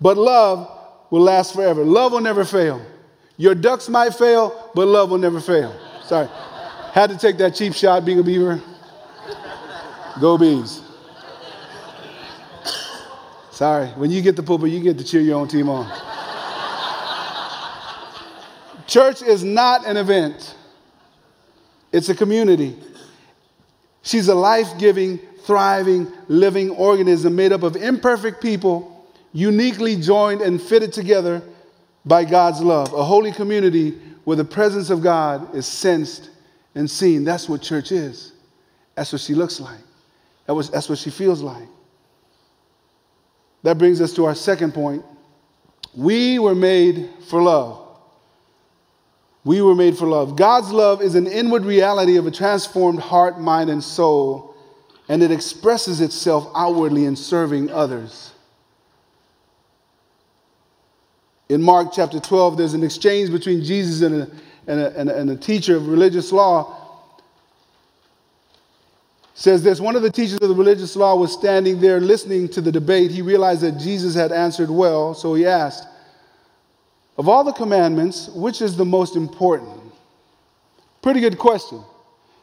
But 0.00 0.16
love 0.16 0.70
will 1.10 1.22
last 1.22 1.54
forever. 1.54 1.84
Love 1.84 2.12
will 2.12 2.20
never 2.20 2.44
fail. 2.44 2.84
Your 3.36 3.54
ducks 3.54 3.88
might 3.88 4.14
fail, 4.14 4.70
but 4.74 4.86
love 4.86 5.10
will 5.10 5.18
never 5.18 5.40
fail. 5.40 5.78
Sorry. 6.04 6.28
Had 6.92 7.10
to 7.10 7.18
take 7.18 7.36
that 7.38 7.54
cheap 7.54 7.74
shot 7.74 8.04
being 8.04 8.18
a 8.18 8.22
beaver. 8.22 8.62
Go 10.20 10.38
Beavs. 10.38 10.83
Sorry. 13.54 13.86
When 13.90 14.10
you 14.10 14.20
get 14.20 14.34
the 14.34 14.42
pulpit, 14.42 14.70
you 14.70 14.80
get 14.80 14.98
to 14.98 15.04
cheer 15.04 15.20
your 15.20 15.38
own 15.38 15.46
team 15.46 15.68
on. 15.68 15.88
Church 18.88 19.22
is 19.22 19.44
not 19.44 19.86
an 19.86 19.96
event, 19.96 20.56
it's 21.92 22.08
a 22.08 22.16
community. 22.16 22.76
She's 24.02 24.26
a 24.26 24.34
life 24.34 24.76
giving, 24.76 25.18
thriving, 25.44 26.12
living 26.26 26.70
organism 26.70 27.36
made 27.36 27.52
up 27.52 27.62
of 27.62 27.76
imperfect 27.76 28.42
people, 28.42 29.06
uniquely 29.32 29.96
joined 29.96 30.42
and 30.42 30.60
fitted 30.60 30.92
together 30.92 31.40
by 32.04 32.24
God's 32.24 32.60
love. 32.60 32.92
A 32.92 33.04
holy 33.04 33.32
community 33.32 33.92
where 34.24 34.36
the 34.36 34.44
presence 34.44 34.90
of 34.90 35.00
God 35.00 35.54
is 35.54 35.64
sensed 35.64 36.28
and 36.74 36.90
seen. 36.90 37.24
That's 37.24 37.48
what 37.48 37.62
church 37.62 37.92
is. 37.92 38.32
That's 38.96 39.12
what 39.12 39.22
she 39.22 39.34
looks 39.34 39.60
like. 39.60 39.80
That 40.46 40.54
was, 40.54 40.70
That's 40.70 40.88
what 40.88 40.98
she 40.98 41.10
feels 41.10 41.40
like. 41.40 41.68
That 43.64 43.78
brings 43.78 44.00
us 44.00 44.12
to 44.14 44.26
our 44.26 44.34
second 44.34 44.74
point. 44.74 45.04
We 45.96 46.38
were 46.38 46.54
made 46.54 47.08
for 47.28 47.42
love. 47.42 47.80
We 49.42 49.62
were 49.62 49.74
made 49.74 49.96
for 49.96 50.06
love. 50.06 50.36
God's 50.36 50.70
love 50.70 51.02
is 51.02 51.14
an 51.14 51.26
inward 51.26 51.64
reality 51.64 52.16
of 52.16 52.26
a 52.26 52.30
transformed 52.30 53.00
heart, 53.00 53.40
mind, 53.40 53.70
and 53.70 53.82
soul, 53.82 54.54
and 55.08 55.22
it 55.22 55.30
expresses 55.30 56.00
itself 56.00 56.46
outwardly 56.54 57.06
in 57.06 57.16
serving 57.16 57.70
others. 57.70 58.32
In 61.48 61.62
Mark 61.62 61.88
chapter 61.92 62.20
12, 62.20 62.56
there's 62.56 62.74
an 62.74 62.82
exchange 62.82 63.30
between 63.30 63.62
Jesus 63.62 64.02
and 64.02 64.22
a, 64.22 64.30
and 64.66 64.80
a, 64.80 65.16
and 65.16 65.30
a, 65.30 65.36
teacher 65.36 65.76
of 65.76 65.88
religious 65.88 66.32
law. 66.32 66.83
Says 69.34 69.64
this 69.64 69.80
one 69.80 69.96
of 69.96 70.02
the 70.02 70.10
teachers 70.10 70.38
of 70.40 70.48
the 70.48 70.54
religious 70.54 70.94
law 70.94 71.16
was 71.16 71.32
standing 71.32 71.80
there 71.80 72.00
listening 72.00 72.48
to 72.50 72.60
the 72.60 72.70
debate. 72.70 73.10
He 73.10 73.20
realized 73.20 73.62
that 73.62 73.78
Jesus 73.78 74.14
had 74.14 74.30
answered 74.30 74.70
well, 74.70 75.12
so 75.12 75.34
he 75.34 75.44
asked, 75.44 75.88
Of 77.18 77.28
all 77.28 77.42
the 77.42 77.52
commandments, 77.52 78.28
which 78.28 78.62
is 78.62 78.76
the 78.76 78.84
most 78.84 79.16
important? 79.16 79.80
Pretty 81.02 81.20
good 81.20 81.36
question. 81.36 81.82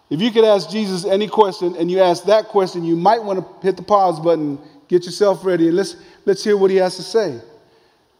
If 0.09 0.21
you 0.21 0.29
could 0.29 0.43
ask 0.43 0.69
Jesus 0.69 1.05
any 1.05 1.29
question 1.29 1.77
and 1.77 1.89
you 1.89 2.01
ask 2.01 2.25
that 2.25 2.49
question, 2.49 2.83
you 2.83 2.97
might 2.97 3.23
want 3.23 3.39
to 3.39 3.65
hit 3.65 3.77
the 3.77 3.83
pause 3.83 4.19
button, 4.19 4.59
get 4.89 5.05
yourself 5.05 5.45
ready, 5.45 5.69
and 5.69 5.77
let's, 5.77 5.95
let's 6.25 6.43
hear 6.43 6.57
what 6.57 6.69
he 6.69 6.75
has 6.75 6.97
to 6.97 7.01
say. 7.01 7.39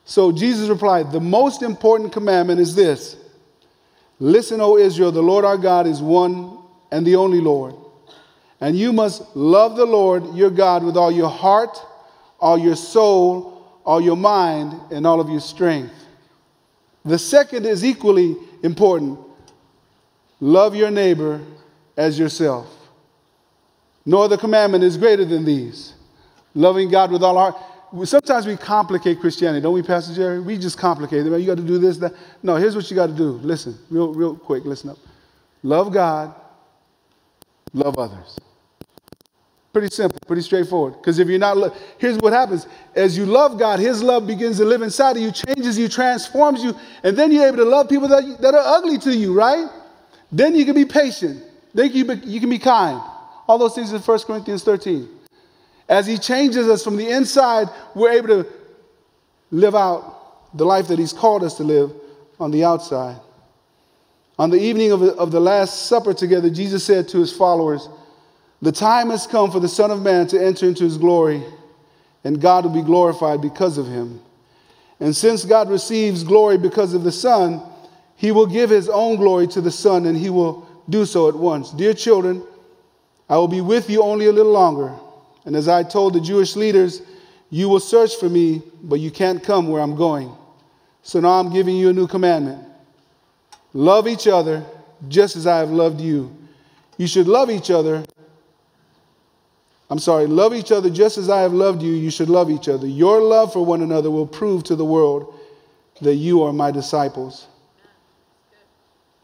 So 0.05 0.31
Jesus 0.31 0.69
replied, 0.69 1.11
The 1.11 1.19
most 1.19 1.61
important 1.61 2.13
commandment 2.13 2.61
is 2.61 2.73
this 2.73 3.17
Listen, 4.17 4.61
O 4.61 4.77
Israel, 4.77 5.11
the 5.11 5.21
Lord 5.21 5.43
our 5.43 5.57
God 5.57 5.87
is 5.87 6.01
one 6.01 6.59
and 6.89 7.05
the 7.05 7.17
only 7.17 7.41
Lord. 7.41 7.75
And 8.61 8.77
you 8.77 8.93
must 8.93 9.35
love 9.35 9.75
the 9.75 9.85
Lord 9.85 10.35
your 10.35 10.49
God 10.49 10.83
with 10.83 10.95
all 10.95 11.11
your 11.11 11.29
heart, 11.29 11.77
all 12.39 12.57
your 12.57 12.75
soul, 12.75 13.81
all 13.83 13.99
your 13.99 14.15
mind, 14.15 14.79
and 14.91 15.05
all 15.05 15.19
of 15.19 15.29
your 15.29 15.39
strength. 15.39 15.93
The 17.03 17.17
second 17.17 17.65
is 17.65 17.83
equally 17.83 18.37
important 18.63 19.19
love 20.39 20.75
your 20.75 20.91
neighbor 20.91 21.41
as 21.97 22.17
yourself. 22.17 22.67
No 24.05 24.21
other 24.21 24.37
commandment 24.37 24.83
is 24.83 24.97
greater 24.97 25.25
than 25.25 25.43
these. 25.43 25.93
Loving 26.53 26.89
God 26.89 27.11
with 27.11 27.23
all 27.23 27.37
our 27.37 27.51
heart 27.51 27.71
sometimes 28.03 28.45
we 28.45 28.55
complicate 28.55 29.19
Christianity, 29.19 29.61
don't 29.61 29.73
we, 29.73 29.81
Pastor 29.81 30.13
Jerry? 30.13 30.39
We 30.39 30.57
just 30.57 30.77
complicate 30.77 31.25
it. 31.25 31.39
You 31.39 31.45
got 31.45 31.57
to 31.57 31.63
do 31.63 31.77
this, 31.77 31.97
that. 31.97 32.13
No, 32.41 32.55
here's 32.55 32.75
what 32.75 32.89
you 32.89 32.95
got 32.95 33.07
to 33.07 33.13
do. 33.13 33.31
Listen, 33.31 33.77
real, 33.89 34.13
real 34.13 34.35
quick, 34.35 34.65
listen 34.65 34.89
up. 34.89 34.97
Love 35.63 35.93
God, 35.93 36.33
love 37.73 37.97
others. 37.97 38.37
Pretty 39.73 39.87
simple, 39.87 40.19
pretty 40.27 40.41
straightforward. 40.41 40.95
Because 40.97 41.17
if 41.19 41.29
you're 41.29 41.39
not, 41.39 41.55
lo- 41.55 41.73
here's 41.97 42.17
what 42.17 42.33
happens. 42.33 42.67
As 42.93 43.17
you 43.17 43.25
love 43.25 43.57
God, 43.57 43.79
His 43.79 44.03
love 44.03 44.27
begins 44.27 44.57
to 44.57 44.65
live 44.65 44.81
inside 44.81 45.15
of 45.15 45.23
you, 45.23 45.31
changes 45.31 45.77
you, 45.77 45.87
transforms 45.87 46.61
you, 46.61 46.75
and 47.03 47.15
then 47.15 47.31
you're 47.31 47.47
able 47.47 47.57
to 47.57 47.65
love 47.65 47.87
people 47.87 48.09
that, 48.09 48.37
that 48.41 48.53
are 48.53 48.77
ugly 48.77 48.97
to 48.99 49.15
you, 49.15 49.33
right? 49.33 49.69
Then 50.29 50.55
you 50.55 50.65
can 50.65 50.75
be 50.75 50.83
patient. 50.83 51.41
Then 51.73 51.93
you, 51.93 52.03
you 52.25 52.41
can 52.41 52.49
be 52.49 52.59
kind. 52.59 53.01
All 53.47 53.57
those 53.57 53.73
things 53.73 53.93
in 53.93 54.01
1 54.01 54.19
Corinthians 54.19 54.63
13. 54.63 55.07
As 55.87 56.05
He 56.05 56.17
changes 56.17 56.67
us 56.67 56.83
from 56.83 56.97
the 56.97 57.09
inside, 57.09 57.69
we're 57.95 58.11
able 58.11 58.27
to 58.27 58.47
live 59.51 59.75
out 59.75 60.57
the 60.57 60.65
life 60.65 60.89
that 60.89 60.99
He's 60.99 61.13
called 61.13 61.45
us 61.45 61.55
to 61.55 61.63
live 61.63 61.93
on 62.41 62.51
the 62.51 62.65
outside. 62.65 63.19
On 64.37 64.49
the 64.49 64.59
evening 64.59 64.91
of 64.91 65.01
of 65.01 65.31
the 65.31 65.39
Last 65.39 65.85
Supper 65.85 66.13
together, 66.13 66.49
Jesus 66.49 66.83
said 66.83 67.07
to 67.09 67.19
His 67.19 67.31
followers, 67.31 67.87
The 68.61 68.71
time 68.71 69.09
has 69.09 69.25
come 69.25 69.51
for 69.51 69.59
the 69.59 69.67
Son 69.67 69.89
of 69.91 70.01
Man 70.01 70.27
to 70.27 70.43
enter 70.43 70.67
into 70.67 70.83
His 70.83 70.97
glory, 70.97 71.43
and 72.23 72.39
God 72.39 72.65
will 72.65 72.73
be 72.73 72.83
glorified 72.83 73.41
because 73.41 73.77
of 73.77 73.87
Him. 73.87 74.21
And 74.99 75.15
since 75.15 75.43
God 75.45 75.69
receives 75.69 76.23
glory 76.23 76.57
because 76.57 76.93
of 76.93 77.03
the 77.03 77.11
Son, 77.11 77.61
He 78.15 78.31
will 78.31 78.45
give 78.45 78.69
His 78.69 78.87
own 78.87 79.15
glory 79.15 79.47
to 79.47 79.61
the 79.61 79.71
Son, 79.71 80.05
and 80.05 80.15
He 80.15 80.29
will 80.29 80.67
do 80.89 81.05
so 81.05 81.27
at 81.27 81.35
once. 81.35 81.71
Dear 81.71 81.93
children, 81.93 82.43
I 83.27 83.37
will 83.37 83.47
be 83.47 83.61
with 83.61 83.89
you 83.89 84.03
only 84.03 84.27
a 84.27 84.31
little 84.31 84.51
longer. 84.51 84.93
And 85.45 85.55
as 85.55 85.67
I 85.67 85.83
told 85.83 86.13
the 86.13 86.21
Jewish 86.21 86.55
leaders, 86.55 87.01
you 87.49 87.67
will 87.67 87.79
search 87.79 88.15
for 88.15 88.29
me, 88.29 88.61
but 88.83 88.99
you 88.99 89.09
can't 89.09 89.43
come 89.43 89.69
where 89.69 89.81
I'm 89.81 89.95
going. 89.95 90.31
So 91.01 91.19
now 91.19 91.39
I'm 91.39 91.51
giving 91.51 91.75
you 91.75 91.89
a 91.89 91.93
new 91.93 92.07
commandment 92.07 92.67
love 93.73 94.07
each 94.07 94.27
other 94.27 94.65
just 95.07 95.35
as 95.35 95.47
I 95.47 95.59
have 95.59 95.69
loved 95.69 96.01
you. 96.01 96.35
You 96.97 97.07
should 97.07 97.27
love 97.27 97.49
each 97.49 97.71
other. 97.71 98.03
I'm 99.91 99.99
sorry, 99.99 100.25
love 100.25 100.53
each 100.53 100.71
other 100.71 100.89
just 100.89 101.17
as 101.17 101.29
I 101.29 101.41
have 101.41 101.51
loved 101.51 101.83
you. 101.83 101.91
You 101.91 102.09
should 102.09 102.29
love 102.29 102.49
each 102.49 102.69
other. 102.69 102.87
Your 102.87 103.21
love 103.21 103.51
for 103.51 103.65
one 103.65 103.81
another 103.81 104.09
will 104.09 104.25
prove 104.25 104.63
to 104.63 104.75
the 104.77 104.85
world 104.85 105.37
that 105.99 106.15
you 106.15 106.43
are 106.43 106.53
my 106.53 106.71
disciples. 106.71 107.45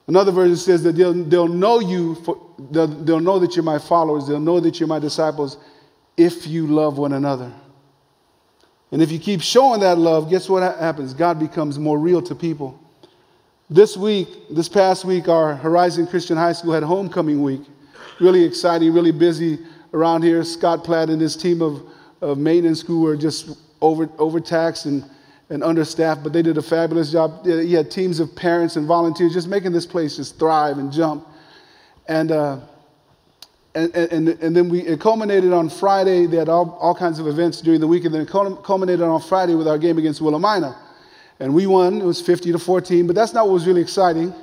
Another 0.08 0.34
version 0.34 0.58
says 0.58 0.84
that 0.84 0.98
they'll, 0.98 1.14
they'll 1.14 1.48
know 1.48 1.80
you, 1.80 2.16
for, 2.16 2.38
they'll, 2.70 2.88
they'll 2.88 3.22
know 3.22 3.40
that 3.40 3.56
you're 3.56 3.64
my 3.64 3.80
followers, 3.80 4.28
they'll 4.28 4.42
know 4.42 4.60
that 4.60 4.78
you're 4.78 4.88
my 4.88 5.00
disciples 5.00 5.58
if 6.18 6.46
you 6.46 6.68
love 6.68 6.98
one 6.98 7.14
another. 7.14 7.52
And 8.92 9.02
if 9.02 9.10
you 9.10 9.20
keep 9.20 9.42
showing 9.42 9.80
that 9.80 9.98
love, 9.98 10.30
guess 10.30 10.50
what 10.50 10.64
happens? 10.64 11.14
God 11.14 11.40
becomes 11.40 11.80
more 11.80 11.98
real 11.98 12.22
to 12.24 12.36
people. 12.36 12.78
This 13.70 13.96
week, 13.96 14.28
this 14.50 14.68
past 14.68 15.06
week, 15.06 15.30
our 15.30 15.56
Horizon 15.56 16.08
Christian 16.08 16.36
High 16.36 16.54
School 16.54 16.74
had 16.74 16.84
homecoming 16.84 17.42
week. 17.42 17.62
Really 18.20 18.44
exciting, 18.44 18.94
really 18.94 19.12
busy 19.12 19.60
around 19.94 20.24
here. 20.24 20.44
Scott 20.44 20.84
Platt 20.84 21.10
and 21.10 21.22
his 21.22 21.36
team 21.36 21.62
of, 21.62 21.82
of 22.22 22.38
maintenance 22.38 22.84
crew 22.84 23.02
were 23.02 23.16
just 23.16 23.58
over, 23.82 24.10
overtaxed 24.18 24.86
and, 24.86 25.06
and 25.50 25.64
understaffed, 25.64 26.24
but 26.24 26.34
they 26.34 26.42
did 26.42 26.58
a 26.58 26.62
fabulous 26.62 27.12
job. 27.12 27.46
He 27.46 27.74
had 27.74 27.92
teams 27.92 28.20
of 28.20 28.36
parents 28.36 28.76
and 28.76 28.88
volunteers 28.88 29.34
just 29.34 29.48
making 29.48 29.72
this 29.72 29.86
place 29.86 30.18
just 30.18 30.40
thrive 30.40 30.78
and 30.78 30.92
jump. 30.92 31.28
And 32.08 32.32
uh, 32.32 32.60
and, 33.78 33.96
and, 33.96 34.30
and 34.30 34.56
then 34.56 34.70
we, 34.70 34.82
it 34.82 35.00
culminated 35.00 35.54
on 35.54 35.70
Friday. 35.70 36.26
They 36.26 36.38
had 36.38 36.50
all, 36.50 36.78
all 36.82 36.96
kinds 36.96 37.20
of 37.20 37.28
events 37.28 37.62
during 37.62 37.80
the 37.80 37.86
week, 37.86 38.06
and 38.06 38.14
then 38.14 38.22
it 38.22 38.30
culminated 38.30 39.02
on 39.02 39.22
Friday 39.22 39.54
with 39.54 39.68
our 39.68 39.78
game 39.78 40.00
against 40.00 40.20
Willamina. 40.20 40.76
And 41.40 41.54
we 41.54 41.68
won. 41.68 42.02
It 42.02 42.06
was 42.06 42.20
50 42.20 42.52
to 42.54 42.60
14, 42.60 43.06
but 43.06 43.16
that's 43.16 43.34
not 43.34 43.46
what 43.46 43.54
was 43.54 43.68
really 43.68 43.82
exciting. 43.82 44.34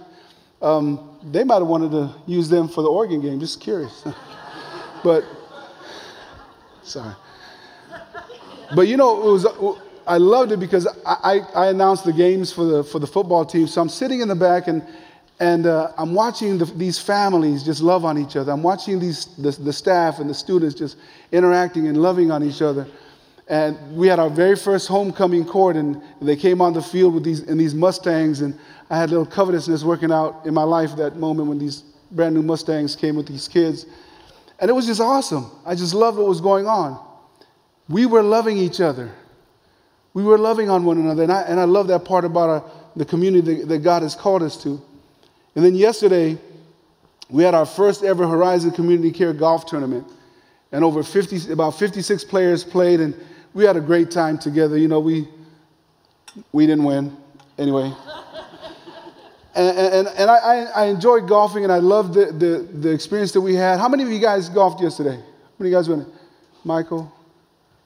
Um, 0.63 1.19
they 1.25 1.43
might 1.43 1.59
have 1.59 1.67
wanted 1.67 1.91
to 1.91 2.15
use 2.27 2.49
them 2.49 2.69
for 2.69 2.83
the 2.83 2.89
Oregon 2.89 3.21
game, 3.21 3.41
just 3.41 3.61
curious. 3.61 4.07
but, 5.05 5.25
sorry. 6.83 7.15
But 8.75 8.89
you 8.89 8.97
know, 8.97 9.29
it 9.29 9.31
was, 9.31 9.47
I 10.07 10.17
loved 10.17 10.51
it 10.51 10.59
because 10.59 10.89
I, 11.07 11.17
I, 11.23 11.41
I 11.55 11.67
announced 11.69 12.05
the 12.05 12.13
games 12.13 12.53
for 12.53 12.65
the, 12.65 12.83
for 12.83 12.99
the 12.99 13.07
football 13.07 13.45
team. 13.45 13.69
So 13.69 13.81
I'm 13.81 13.89
sitting 13.89 14.21
in 14.21 14.29
the 14.29 14.35
back, 14.35 14.67
and 14.67 14.83
And 15.41 15.67
uh, 15.67 15.91
I'm 15.99 16.15
watching 16.15 16.59
the, 16.59 16.65
these 16.65 16.99
families 17.01 17.65
just 17.65 17.83
love 17.83 18.05
on 18.05 18.17
each 18.19 18.37
other. 18.37 18.53
I'm 18.53 18.63
watching 18.63 19.01
these, 19.01 19.27
the, 19.37 19.51
the 19.51 19.73
staff 19.73 20.21
and 20.21 20.31
the 20.31 20.35
students 20.35 20.79
just 20.79 20.97
interacting 21.33 21.89
and 21.89 21.97
loving 21.97 22.31
on 22.31 22.43
each 22.43 22.63
other. 22.63 22.87
And 23.49 23.77
we 23.97 24.07
had 24.07 24.21
our 24.21 24.31
very 24.31 24.57
first 24.57 24.87
homecoming 24.89 25.45
court, 25.45 25.77
and 25.77 26.01
they 26.23 26.37
came 26.37 26.63
on 26.63 26.73
the 26.73 26.81
field 26.81 27.15
with 27.15 27.25
these, 27.25 27.41
in 27.51 27.59
these 27.59 27.75
Mustangs. 27.75 28.43
And 28.43 28.55
I 28.89 28.97
had 28.97 29.09
a 29.09 29.19
little 29.19 29.27
covetousness 29.27 29.83
working 29.83 30.13
out 30.13 30.47
in 30.47 30.55
my 30.55 30.63
life 30.63 30.95
that 30.97 31.17
moment 31.17 31.49
when 31.49 31.59
these 31.59 31.83
brand 32.13 32.35
new 32.37 32.43
Mustangs 32.43 32.95
came 32.97 33.17
with 33.17 33.27
these 33.27 33.49
kids. 33.49 33.87
And 34.59 34.71
it 34.71 34.73
was 34.73 34.87
just 34.87 35.01
awesome. 35.01 35.51
I 35.67 35.75
just 35.75 35.95
loved 35.95 36.19
what 36.19 36.27
was 36.27 36.41
going 36.41 36.67
on. 36.67 36.99
We 37.89 38.07
were 38.07 38.23
loving 38.23 38.57
each 38.57 38.81
other. 38.81 39.13
We 40.15 40.23
were 40.23 40.39
loving 40.39 40.71
on 40.71 40.85
one 40.85 40.99
another. 40.99 41.25
And 41.25 41.33
I, 41.33 41.43
and 41.43 41.59
I 41.59 41.65
love 41.65 41.89
that 41.89 42.05
part 42.05 42.25
about 42.25 42.49
our, 42.49 42.71
the 42.97 43.05
community 43.05 43.57
that, 43.57 43.69
that 43.69 43.79
God 43.79 44.03
has 44.03 44.15
called 44.15 44.43
us 44.43 44.63
to. 44.63 44.81
And 45.57 45.65
then 45.65 45.75
yesterday, 45.75 46.39
we 47.29 47.43
had 47.43 47.55
our 47.55 47.67
first 47.67 48.05
ever 48.05 48.27
Horizon 48.27 48.71
Community 48.71 49.11
Care 49.11 49.33
Golf 49.33 49.67
Tournament. 49.67 50.07
And 50.73 50.85
over 50.85 51.03
50, 51.03 51.53
about 51.53 51.79
56 51.79 52.25
players 52.25 52.65
played, 52.65 53.01
and 53.01 53.15
we 53.55 53.65
had 53.65 53.77
a 53.77 53.81
great 53.81 54.11
time 54.11 54.39
together. 54.39 54.77
You 54.77 54.89
know, 54.89 55.01
we, 55.01 55.29
we 56.53 56.67
didn't 56.67 56.85
win 56.85 57.17
anyway. 57.59 57.93
And, 59.55 59.79
and, 59.79 60.09
and 60.09 60.31
I, 60.31 60.65
I 60.75 60.85
enjoyed 60.87 61.29
golfing, 61.29 61.63
and 61.63 61.73
I 61.73 61.79
loved 61.79 62.15
the, 62.15 62.27
the, 62.27 62.69
the 62.73 62.91
experience 62.91 63.33
that 63.33 63.41
we 63.41 63.55
had. 63.55 63.79
How 63.79 63.89
many 63.89 64.03
of 64.03 64.11
you 64.11 64.19
guys 64.19 64.49
golfed 64.49 64.83
yesterday? 64.83 65.17
How 65.17 65.55
many 65.59 65.69
of 65.69 65.73
you 65.73 65.79
guys 65.79 65.89
went? 65.89 66.09
Michael? 66.65 67.13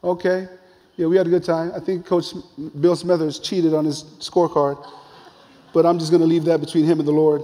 Okay. 0.03 0.49
Yeah, 0.97 1.07
we 1.07 1.17
had 1.17 1.27
a 1.27 1.31
good 1.31 1.45
time. 1.45 1.73
I 1.75 1.81
think 1.81 2.07
Coach 2.07 2.33
Bill 2.81 2.97
Smithers 2.97 3.39
cheated 3.39 3.75
on 3.75 3.85
his 3.85 4.05
scorecard, 4.19 4.85
but 5.73 5.85
I'm 5.85 5.99
just 5.99 6.11
going 6.11 6.23
to 6.23 6.27
leave 6.27 6.45
that 6.45 6.61
between 6.61 6.85
him 6.85 7.01
and 7.01 7.07
the 7.07 7.13
Lord. 7.13 7.41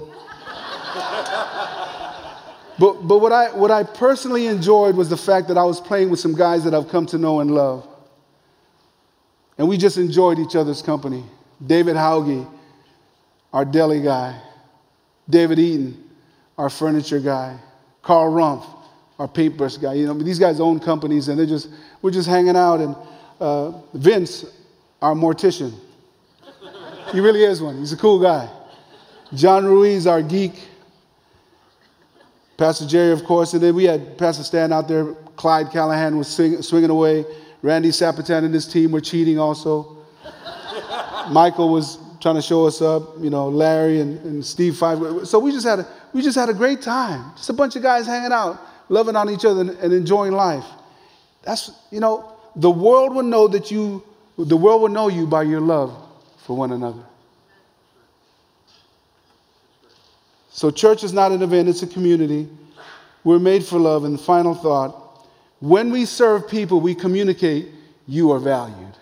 but 2.79 3.07
but 3.07 3.19
what, 3.19 3.33
I, 3.33 3.55
what 3.55 3.71
I 3.71 3.83
personally 3.83 4.47
enjoyed 4.47 4.97
was 4.97 5.09
the 5.09 5.17
fact 5.17 5.49
that 5.49 5.59
I 5.59 5.65
was 5.65 5.81
playing 5.81 6.11
with 6.11 6.19
some 6.19 6.35
guys 6.35 6.65
that 6.65 6.75
I've 6.75 6.89
come 6.89 7.07
to 7.07 7.19
know 7.19 7.41
and 7.41 7.55
love. 7.55 7.87
And 9.59 9.69
we 9.69 9.77
just 9.77 9.99
enjoyed 9.99 10.39
each 10.39 10.57
other's 10.57 10.83
company. 10.83 11.23
David 11.65 11.95
Hauge, 11.95 12.49
our 13.55 13.65
deli 13.65 14.03
guy. 14.03 14.39
David 15.31 15.59
Eaton, 15.61 16.11
our 16.59 16.69
furniture 16.69 17.21
guy. 17.21 17.57
Carl 18.03 18.31
Rumpf, 18.31 18.67
our 19.19 19.29
paintbrush 19.29 19.77
guy. 19.79 19.95
You 19.95 20.07
know, 20.07 20.15
these 20.15 20.41
guys 20.41 20.61
own 20.61 20.81
companies 20.81 21.29
and 21.29 21.39
they're 21.39 21.47
just, 21.47 21.71
we're 22.03 22.11
just 22.11 22.29
hanging 22.29 22.57
out. 22.57 22.81
And 22.81 22.97
uh, 23.41 23.71
Vince, 23.95 24.45
our 25.01 25.15
mortician. 25.15 25.73
he 27.13 27.21
really 27.21 27.45
is 27.45 27.63
one. 27.63 27.79
He's 27.79 27.93
a 27.93 27.97
cool 27.97 28.21
guy. 28.21 28.51
John 29.33 29.65
Ruiz, 29.65 30.07
our 30.09 30.21
geek. 30.21 30.61
Pastor 32.57 32.87
Jerry, 32.87 33.13
of 33.13 33.25
course. 33.25 33.55
And 33.55 33.63
then 33.63 33.75
we 33.75 33.85
had 33.85 34.19
Pastor 34.19 34.43
Stan 34.43 34.73
out 34.73 34.89
there. 34.89 35.15
Clyde 35.37 35.71
Callahan 35.71 36.19
was 36.19 36.29
swinging 36.29 36.91
away. 36.91 37.25
Randy 37.63 37.91
Sapitan 37.91 38.45
and 38.45 38.53
his 38.53 38.67
team 38.67 38.91
were 38.91 39.01
cheating 39.01 39.39
also. 39.39 39.97
Michael 41.31 41.71
was 41.71 41.99
trying 42.25 42.37
to 42.37 42.43
show 42.43 42.65
us 42.67 42.81
up, 42.81 43.03
you 43.21 43.29
know, 43.29 43.51
Larry 43.51 44.01
and, 44.01 44.19
and 44.25 44.43
Steve 44.43 44.79
Five. 44.79 45.29
So 45.29 45.39
we 45.39 45.53
just 45.53 45.67
had 45.67 45.81
a, 45.81 45.89
we 46.15 46.23
just 46.23 46.39
had 46.39 46.49
a 46.49 46.55
great 46.55 46.81
time. 46.81 47.33
Just 47.37 47.51
a 47.51 47.53
bunch 47.53 47.77
of 47.77 47.83
guys 47.83 48.07
hanging 48.07 48.33
out, 48.33 48.59
loving 48.89 49.15
on 49.15 49.29
each 49.29 49.45
other 49.45 49.61
and, 49.61 49.71
and 49.73 49.93
enjoying 49.93 50.33
life. 50.33 50.65
That's, 51.43 51.71
you 51.91 52.01
know, 52.01 52.33
the 52.57 52.71
world 52.71 53.15
will 53.15 53.25
know 53.25 53.47
that 53.49 53.71
you, 53.71 54.03
the 54.39 54.57
world 54.57 54.81
will 54.81 54.89
know 54.89 55.09
you 55.09 55.27
by 55.27 55.43
your 55.43 55.61
love 55.61 55.95
for 56.39 56.57
one 56.57 56.73
another. 56.73 57.03
So 60.49 60.71
church 60.71 61.05
is 61.05 61.13
not 61.13 61.31
an 61.31 61.43
event, 61.43 61.69
it's 61.69 61.83
a 61.83 61.87
community. 61.87 62.49
We're 63.23 63.39
made 63.39 63.67
for 63.67 63.79
love. 63.79 64.05
And 64.05 64.15
the 64.15 64.23
final 64.23 64.55
thought, 64.55 65.29
when 65.61 65.91
we 65.91 66.07
serve 66.07 66.49
people, 66.49 66.81
we 66.81 66.95
communicate, 66.95 67.69
you 68.07 68.33
are 68.33 68.39
valued. 68.39 68.97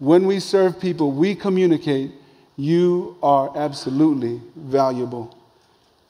When 0.00 0.26
we 0.26 0.40
serve 0.40 0.80
people, 0.80 1.12
we 1.12 1.34
communicate, 1.34 2.10
you 2.56 3.16
are 3.22 3.52
absolutely 3.54 4.40
valuable 4.56 5.36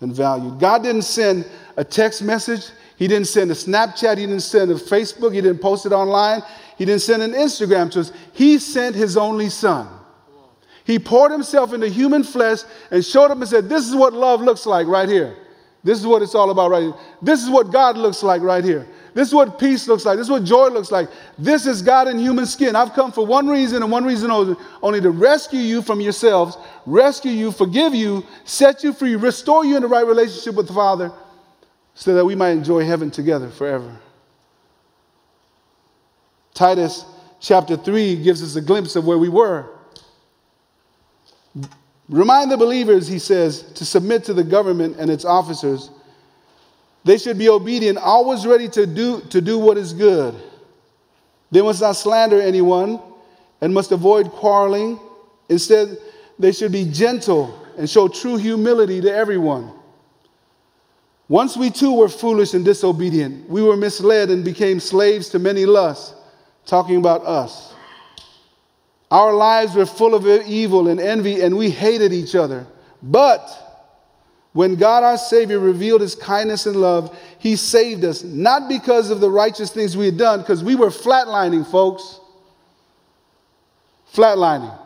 and 0.00 0.14
valued. 0.14 0.60
God 0.60 0.84
didn't 0.84 1.02
send 1.02 1.44
a 1.76 1.84
text 1.84 2.22
message, 2.22 2.70
He 2.96 3.08
didn't 3.08 3.26
send 3.26 3.50
a 3.50 3.54
Snapchat, 3.54 4.16
He 4.16 4.26
didn't 4.26 4.40
send 4.40 4.70
a 4.70 4.76
Facebook, 4.76 5.34
He 5.34 5.40
didn't 5.40 5.60
post 5.60 5.86
it 5.86 5.92
online, 5.92 6.40
He 6.78 6.84
didn't 6.84 7.02
send 7.02 7.20
an 7.20 7.32
Instagram 7.32 7.90
to 7.90 8.00
us. 8.00 8.12
He 8.32 8.58
sent 8.58 8.94
His 8.94 9.16
only 9.16 9.50
Son. 9.50 9.88
He 10.84 11.00
poured 11.00 11.32
Himself 11.32 11.72
into 11.72 11.88
human 11.88 12.22
flesh 12.22 12.60
and 12.92 13.04
showed 13.04 13.32
up 13.32 13.38
and 13.38 13.48
said, 13.48 13.68
This 13.68 13.88
is 13.88 13.96
what 13.96 14.12
love 14.12 14.40
looks 14.40 14.66
like 14.66 14.86
right 14.86 15.08
here. 15.08 15.36
This 15.82 15.98
is 15.98 16.06
what 16.06 16.22
it's 16.22 16.36
all 16.36 16.50
about 16.50 16.70
right 16.70 16.82
here. 16.84 16.94
This 17.22 17.42
is 17.42 17.50
what 17.50 17.72
God 17.72 17.96
looks 17.96 18.22
like 18.22 18.40
right 18.40 18.62
here. 18.62 18.86
This 19.14 19.28
is 19.28 19.34
what 19.34 19.58
peace 19.58 19.88
looks 19.88 20.04
like. 20.04 20.16
This 20.16 20.26
is 20.26 20.30
what 20.30 20.44
joy 20.44 20.68
looks 20.68 20.90
like. 20.90 21.08
This 21.38 21.66
is 21.66 21.82
God 21.82 22.08
in 22.08 22.18
human 22.18 22.46
skin. 22.46 22.76
I've 22.76 22.92
come 22.92 23.12
for 23.12 23.26
one 23.26 23.48
reason 23.48 23.82
and 23.82 23.90
one 23.90 24.04
reason 24.04 24.30
only, 24.30 24.56
only 24.82 25.00
to 25.00 25.10
rescue 25.10 25.60
you 25.60 25.82
from 25.82 26.00
yourselves, 26.00 26.56
rescue 26.86 27.32
you, 27.32 27.50
forgive 27.52 27.94
you, 27.94 28.24
set 28.44 28.84
you 28.84 28.92
free, 28.92 29.16
restore 29.16 29.64
you 29.64 29.76
in 29.76 29.82
the 29.82 29.88
right 29.88 30.06
relationship 30.06 30.54
with 30.54 30.68
the 30.68 30.74
Father 30.74 31.12
so 31.94 32.14
that 32.14 32.24
we 32.24 32.34
might 32.34 32.50
enjoy 32.50 32.84
heaven 32.84 33.10
together 33.10 33.48
forever. 33.50 33.96
Titus 36.54 37.04
chapter 37.40 37.76
3 37.76 38.22
gives 38.22 38.42
us 38.42 38.54
a 38.56 38.60
glimpse 38.60 38.96
of 38.96 39.06
where 39.06 39.18
we 39.18 39.28
were. 39.28 39.68
Remind 42.08 42.50
the 42.50 42.56
believers, 42.56 43.06
he 43.06 43.18
says, 43.18 43.62
to 43.74 43.84
submit 43.84 44.24
to 44.24 44.34
the 44.34 44.44
government 44.44 44.96
and 44.98 45.10
its 45.10 45.24
officers 45.24 45.90
they 47.04 47.18
should 47.18 47.38
be 47.38 47.48
obedient, 47.48 47.98
always 47.98 48.46
ready 48.46 48.68
to 48.68 48.86
do, 48.86 49.20
to 49.30 49.40
do 49.40 49.58
what 49.58 49.78
is 49.78 49.92
good. 49.92 50.34
They 51.50 51.62
must 51.62 51.80
not 51.80 51.96
slander 51.96 52.40
anyone 52.40 53.00
and 53.60 53.72
must 53.72 53.92
avoid 53.92 54.30
quarreling. 54.30 55.00
Instead, 55.48 55.98
they 56.38 56.52
should 56.52 56.72
be 56.72 56.84
gentle 56.84 57.58
and 57.76 57.88
show 57.88 58.08
true 58.08 58.36
humility 58.36 59.00
to 59.00 59.12
everyone. 59.12 59.72
Once 61.28 61.56
we 61.56 61.70
too 61.70 61.94
were 61.94 62.08
foolish 62.08 62.54
and 62.54 62.64
disobedient, 62.64 63.48
we 63.48 63.62
were 63.62 63.76
misled 63.76 64.30
and 64.30 64.44
became 64.44 64.80
slaves 64.80 65.28
to 65.28 65.38
many 65.38 65.64
lusts, 65.64 66.14
talking 66.66 66.96
about 66.96 67.24
us. 67.24 67.72
Our 69.10 69.32
lives 69.32 69.74
were 69.74 69.86
full 69.86 70.14
of 70.14 70.26
evil 70.26 70.88
and 70.88 71.00
envy, 71.00 71.40
and 71.40 71.56
we 71.56 71.70
hated 71.70 72.12
each 72.12 72.34
other. 72.34 72.66
But 73.02 73.69
when 74.52 74.74
God 74.74 75.04
our 75.04 75.16
Savior 75.16 75.58
revealed 75.58 76.00
his 76.00 76.14
kindness 76.14 76.66
and 76.66 76.76
love, 76.76 77.16
he 77.38 77.54
saved 77.54 78.04
us, 78.04 78.24
not 78.24 78.68
because 78.68 79.10
of 79.10 79.20
the 79.20 79.30
righteous 79.30 79.70
things 79.70 79.96
we 79.96 80.06
had 80.06 80.16
done, 80.16 80.40
because 80.40 80.64
we 80.64 80.74
were 80.74 80.88
flatlining, 80.88 81.64
folks. 81.70 82.18
Flatlining. 84.12 84.76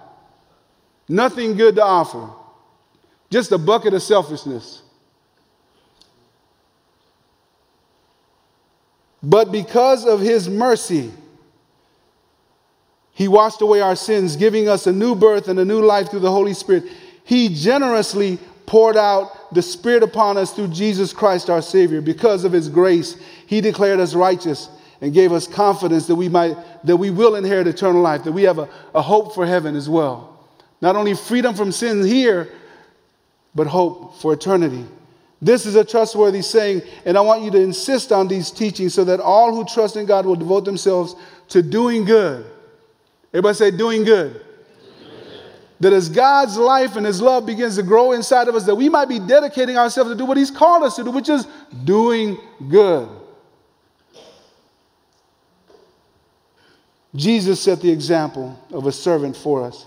Nothing 1.09 1.57
good 1.57 1.77
to 1.77 1.83
offer, 1.83 2.29
just 3.31 3.53
a 3.53 3.59
bucket 3.59 3.95
of 3.95 4.03
selfishness. 4.03 4.83
But 9.23 9.51
because 9.51 10.05
of 10.05 10.21
his 10.21 10.51
mercy, 10.51 11.11
he 13.13 13.29
washed 13.29 13.63
away 13.63 13.81
our 13.81 13.97
sins, 13.97 14.37
giving 14.37 14.69
us 14.69 14.87
a 14.87 14.93
new 14.93 15.15
birth 15.15 15.49
and 15.49 15.59
a 15.59 15.65
new 15.65 15.81
life 15.81 16.11
through 16.11 16.21
the 16.21 16.31
Holy 16.31 16.53
Spirit. 16.53 16.85
He 17.25 17.49
generously 17.49 18.39
poured 18.67 18.99
out 18.99 19.34
the 19.55 19.63
Spirit 19.63 20.03
upon 20.03 20.37
us 20.37 20.53
through 20.53 20.69
Jesus 20.69 21.13
Christ 21.13 21.51
our 21.51 21.63
Savior. 21.63 22.01
Because 22.01 22.45
of 22.45 22.53
His 22.53 22.69
grace, 22.69 23.17
He 23.47 23.61
declared 23.61 24.01
us 24.01 24.15
righteous 24.15 24.69
and 25.01 25.13
gave 25.13 25.33
us 25.33 25.47
confidence 25.47 26.07
that 26.07 26.15
we 26.15 26.29
might 26.29 26.57
that 26.85 26.97
we 26.97 27.11
will 27.11 27.37
inherit 27.37 27.67
eternal 27.67 28.03
life, 28.03 28.25
that 28.25 28.33
we 28.33 28.43
have 28.43 28.59
a, 28.59 28.69
a 28.95 29.03
hope 29.03 29.35
for 29.35 29.47
heaven 29.47 29.75
as 29.75 29.89
well. 29.89 30.39
Not 30.81 30.97
only 30.97 31.15
freedom 31.15 31.55
from 31.55 31.73
sin 31.73 32.05
here, 32.05 32.53
but 33.55 33.67
hope 33.67 34.17
for 34.17 34.33
eternity. 34.33 34.85
This 35.41 35.67
is 35.67 35.75
a 35.75 35.85
trustworthy 35.85 36.43
saying, 36.43 36.83
and 37.05 37.19
I 37.19 37.21
want 37.21 37.43
you 37.43 37.51
to 37.53 37.61
insist 37.61 38.13
on 38.13 38.29
these 38.29 38.51
teachings 38.51 38.95
so 38.95 39.05
that 39.05 39.21
all 39.21 39.55
who 39.55 39.65
trust 39.65 39.97
in 39.97 40.07
God 40.07 40.27
will 40.27 40.37
devote 40.37 40.65
themselves 40.65 41.15
to 41.51 41.63
doing 41.63 42.05
good. 42.05 42.47
Everybody 43.33 43.55
say, 43.55 43.71
doing 43.71 44.05
good 44.05 44.45
that 45.85 45.93
as 45.93 46.09
God's 46.09 46.57
life 46.57 46.97
and 46.97 47.05
His 47.05 47.21
love 47.21 47.45
begins 47.45 47.77
to 47.77 47.83
grow 47.83 48.13
inside 48.13 48.49
of 48.49 48.55
us, 48.55 48.65
that 48.65 48.75
we 48.75 48.89
might 48.89 49.07
be 49.07 49.19
dedicating 49.19 49.77
ourselves 49.77 50.11
to 50.11 50.17
do 50.17 50.25
what 50.25 50.39
He's 50.39 50.51
called 50.51 50.83
us 50.83 50.97
to 50.97 51.05
do, 51.05 51.11
which 51.11 51.29
is 51.29 51.47
doing 51.85 52.39
good. 52.71 53.07
Jesus 57.15 57.61
set 57.61 57.83
the 57.83 57.91
example 57.91 58.59
of 58.73 58.87
a 58.87 58.93
servant 58.93 59.37
for 59.37 59.63
us. 59.63 59.87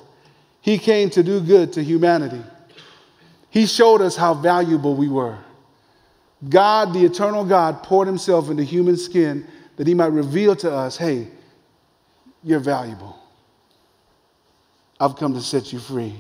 He 0.62 0.78
came 0.78 1.10
to 1.10 1.24
do 1.24 1.42
good 1.42 1.74
to 1.74 1.84
humanity. 1.84 2.44
He 3.50 3.66
showed 3.66 4.02
us 4.02 4.16
how 4.16 4.36
valuable 4.36 4.96
we 4.96 5.10
were. 5.10 5.40
God, 6.48 6.94
the 6.94 7.06
eternal 7.06 7.44
God, 7.44 7.82
poured 7.82 8.08
Himself 8.08 8.52
into 8.52 8.62
human 8.62 8.98
skin 8.98 9.48
that 9.78 9.88
He 9.88 9.96
might 9.96 10.12
reveal 10.12 10.56
to 10.58 10.72
us 10.72 10.96
hey, 10.96 11.28
you're 12.44 12.60
valuable. 12.60 13.18
I've 15.00 15.16
come 15.16 15.34
to 15.34 15.42
set 15.42 15.72
you 15.74 15.80
free. 15.80 16.16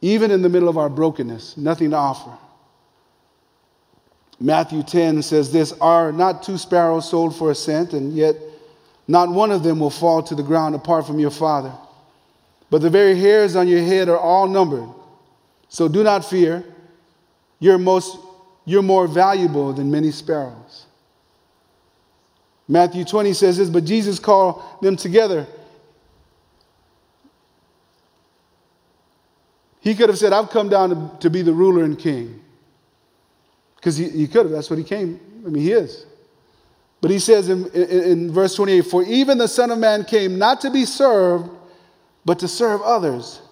even 0.00 0.30
in 0.30 0.42
the 0.42 0.48
middle 0.48 0.68
of 0.68 0.76
our 0.76 0.90
brokenness, 0.90 1.56
nothing 1.56 1.90
to 1.90 1.96
offer. 1.96 2.36
Matthew 4.38 4.82
10 4.82 5.22
says 5.22 5.52
this 5.52 5.72
Are 5.80 6.12
not 6.12 6.42
two 6.42 6.58
sparrows 6.58 7.08
sold 7.08 7.34
for 7.36 7.50
a 7.50 7.54
cent, 7.54 7.92
and 7.92 8.12
yet 8.12 8.36
not 9.08 9.30
one 9.30 9.50
of 9.50 9.62
them 9.62 9.80
will 9.80 9.90
fall 9.90 10.22
to 10.24 10.34
the 10.34 10.42
ground 10.42 10.74
apart 10.74 11.06
from 11.06 11.18
your 11.18 11.30
Father? 11.30 11.72
But 12.70 12.82
the 12.82 12.90
very 12.90 13.18
hairs 13.18 13.56
on 13.56 13.68
your 13.68 13.82
head 13.82 14.08
are 14.08 14.18
all 14.18 14.48
numbered. 14.48 14.88
So 15.68 15.88
do 15.88 16.02
not 16.02 16.24
fear. 16.24 16.64
You're, 17.60 17.78
most, 17.78 18.18
you're 18.64 18.82
more 18.82 19.06
valuable 19.06 19.72
than 19.72 19.90
many 19.90 20.10
sparrows. 20.10 20.86
Matthew 22.66 23.04
20 23.04 23.32
says 23.34 23.58
this, 23.58 23.70
but 23.70 23.84
Jesus 23.84 24.18
called 24.18 24.62
them 24.82 24.96
together. 24.96 25.46
He 29.84 29.94
could 29.94 30.08
have 30.08 30.18
said, 30.18 30.32
I've 30.32 30.48
come 30.48 30.70
down 30.70 30.88
to, 30.90 31.18
to 31.20 31.30
be 31.30 31.42
the 31.42 31.52
ruler 31.52 31.84
and 31.84 31.98
king. 31.98 32.40
Because 33.76 33.98
he, 33.98 34.08
he 34.08 34.26
could 34.26 34.46
have, 34.46 34.50
that's 34.50 34.70
what 34.70 34.78
he 34.78 34.84
came. 34.84 35.20
I 35.44 35.50
mean, 35.50 35.62
he 35.62 35.72
is. 35.72 36.06
But 37.02 37.10
he 37.10 37.18
says 37.18 37.50
in, 37.50 37.66
in, 37.72 38.02
in 38.02 38.32
verse 38.32 38.56
28 38.56 38.80
For 38.80 39.02
even 39.02 39.36
the 39.36 39.46
Son 39.46 39.70
of 39.70 39.78
Man 39.78 40.06
came 40.06 40.38
not 40.38 40.62
to 40.62 40.70
be 40.70 40.86
served, 40.86 41.50
but 42.24 42.38
to 42.38 42.48
serve 42.48 42.80
others, 42.80 43.42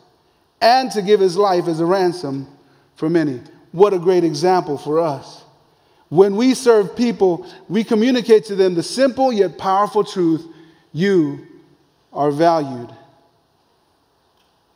and 0.62 0.90
to 0.92 1.02
give 1.02 1.20
his 1.20 1.36
life 1.36 1.68
as 1.68 1.80
a 1.80 1.84
ransom 1.84 2.48
for 2.96 3.10
many. 3.10 3.42
What 3.72 3.92
a 3.92 3.98
great 3.98 4.24
example 4.24 4.78
for 4.78 5.00
us. 5.00 5.44
When 6.08 6.36
we 6.36 6.54
serve 6.54 6.96
people, 6.96 7.46
we 7.68 7.84
communicate 7.84 8.46
to 8.46 8.54
them 8.54 8.74
the 8.74 8.82
simple 8.82 9.34
yet 9.34 9.58
powerful 9.58 10.02
truth 10.02 10.46
you 10.94 11.46
are 12.10 12.30
valued. 12.30 12.88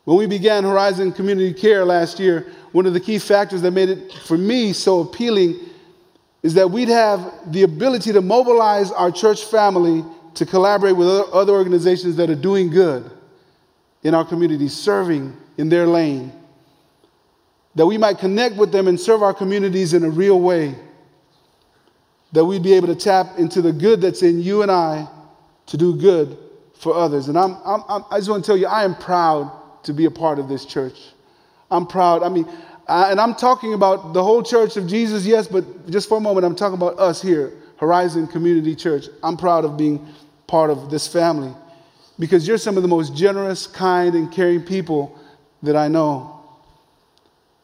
When 0.07 0.15
we 0.15 0.25
began 0.25 0.63
Horizon 0.63 1.11
Community 1.11 1.51
Care 1.53 1.83
last 1.83 2.17
year, 2.17 2.47
one 2.71 2.85
of 2.85 2.93
the 2.93 2.99
key 3.01 3.19
factors 3.19 3.61
that 3.63 3.71
made 3.71 3.89
it 3.89 4.13
for 4.13 4.37
me 4.37 4.71
so 4.71 5.01
appealing 5.01 5.59
is 6.41 6.53
that 6.53 6.71
we'd 6.71 6.87
have 6.87 7.51
the 7.51 7.63
ability 7.63 8.13
to 8.13 8.21
mobilize 8.21 8.89
our 8.89 9.11
church 9.11 9.43
family 9.43 10.05
to 10.35 10.45
collaborate 10.45 10.95
with 10.95 11.09
other 11.09 11.51
organizations 11.51 12.15
that 12.15 12.29
are 12.29 12.35
doing 12.35 12.69
good 12.69 13.11
in 14.03 14.15
our 14.15 14.23
community, 14.23 14.69
serving 14.69 15.35
in 15.57 15.67
their 15.67 15.85
lane, 15.85 16.31
that 17.75 17.85
we 17.85 17.97
might 17.97 18.17
connect 18.17 18.55
with 18.55 18.71
them 18.71 18.87
and 18.87 18.97
serve 18.97 19.21
our 19.21 19.33
communities 19.33 19.93
in 19.93 20.05
a 20.05 20.09
real 20.09 20.39
way 20.39 20.73
that 22.31 22.45
we'd 22.45 22.63
be 22.63 22.71
able 22.71 22.87
to 22.87 22.95
tap 22.95 23.37
into 23.37 23.61
the 23.61 23.73
good 23.73 23.99
that's 23.99 24.23
in 24.23 24.41
you 24.41 24.61
and 24.61 24.71
I 24.71 25.05
to 25.65 25.75
do 25.75 25.97
good 25.97 26.37
for 26.75 26.95
others. 26.95 27.27
And 27.27 27.37
I'm, 27.37 27.57
I'm, 27.65 27.83
I'm, 27.89 28.03
just 28.11 28.29
want 28.29 28.45
to 28.45 28.47
tell 28.47 28.57
you, 28.57 28.67
I 28.67 28.85
am 28.85 28.95
proud 28.95 29.51
to 29.87 29.93
be 29.93 30.05
a 30.05 30.11
part 30.11 30.37
of 30.39 30.47
this 30.47 30.65
church. 30.65 30.97
I'm 31.71 31.87
proud. 31.87 32.23
I 32.23 32.29
mean, 32.29 32.47
I, 32.87 33.11
and 33.11 33.19
I'm 33.19 33.33
talking 33.33 33.73
about 33.73 34.13
the 34.13 34.23
whole 34.23 34.43
church 34.43 34.77
of 34.77 34.87
Jesus, 34.87 35.25
yes, 35.25 35.47
but 35.47 35.89
just 35.89 36.07
for 36.07 36.17
a 36.17 36.21
moment, 36.21 36.45
I'm 36.45 36.55
talking 36.55 36.77
about 36.77 36.99
us 36.99 37.21
here, 37.21 37.53
Horizon 37.77 38.27
Community 38.27 38.75
Church. 38.75 39.07
I'm 39.23 39.35
proud 39.35 39.65
of 39.65 39.75
being 39.75 40.05
part 40.45 40.69
of 40.69 40.89
this 40.89 41.07
family 41.07 41.53
because 42.19 42.47
you're 42.47 42.57
some 42.57 42.77
of 42.77 42.83
the 42.83 42.89
most 42.89 43.15
generous, 43.15 43.67
kind, 43.67 44.15
and 44.15 44.31
caring 44.31 44.61
people 44.61 45.17
that 45.63 45.75
I 45.75 45.87
know. 45.87 46.39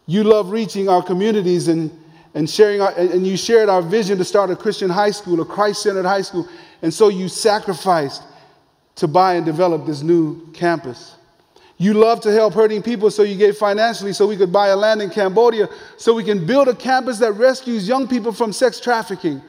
You 0.05 0.23
love 0.23 0.49
reaching 0.49 0.89
our 0.89 1.01
communities 1.01 1.67
and 1.67 1.91
and 2.36 2.49
sharing 2.49 2.81
our, 2.81 2.91
and 2.97 3.27
you 3.27 3.38
shared 3.38 3.69
our 3.69 3.83
vision 3.83 4.17
to 4.17 4.23
start 4.23 4.49
a 4.49 4.55
Christian 4.55 4.89
high 4.89 5.12
school, 5.12 5.39
a 5.41 5.45
Christ-centered 5.45 6.03
high 6.03 6.23
school, 6.23 6.49
and 6.81 6.91
so 6.91 7.09
you 7.09 7.29
sacrificed 7.29 8.23
to 8.95 9.07
buy 9.07 9.36
and 9.36 9.45
develop 9.45 9.86
this 9.86 10.01
new 10.01 10.51
campus. 10.51 11.15
You 11.84 11.93
love 11.93 12.22
to 12.22 12.32
help 12.32 12.54
hurting 12.54 12.82
people, 12.82 13.12
so 13.12 13.24
you 13.24 13.36
gave 13.36 13.58
financially 13.58 14.13
so 14.13 14.26
we 14.26 14.38
could 14.38 14.54
buy 14.54 14.69
a 14.69 14.76
land 14.76 15.02
in 15.02 15.10
Cambodia, 15.10 15.67
so 15.98 16.13
we 16.13 16.24
can 16.24 16.46
build 16.46 16.69
a 16.69 16.74
campus 16.74 17.19
that 17.19 17.34
rescues 17.34 17.89
young 17.89 18.08
people 18.08 18.32
from 18.32 18.54
sex 18.54 18.80
trafficking. 18.80 19.41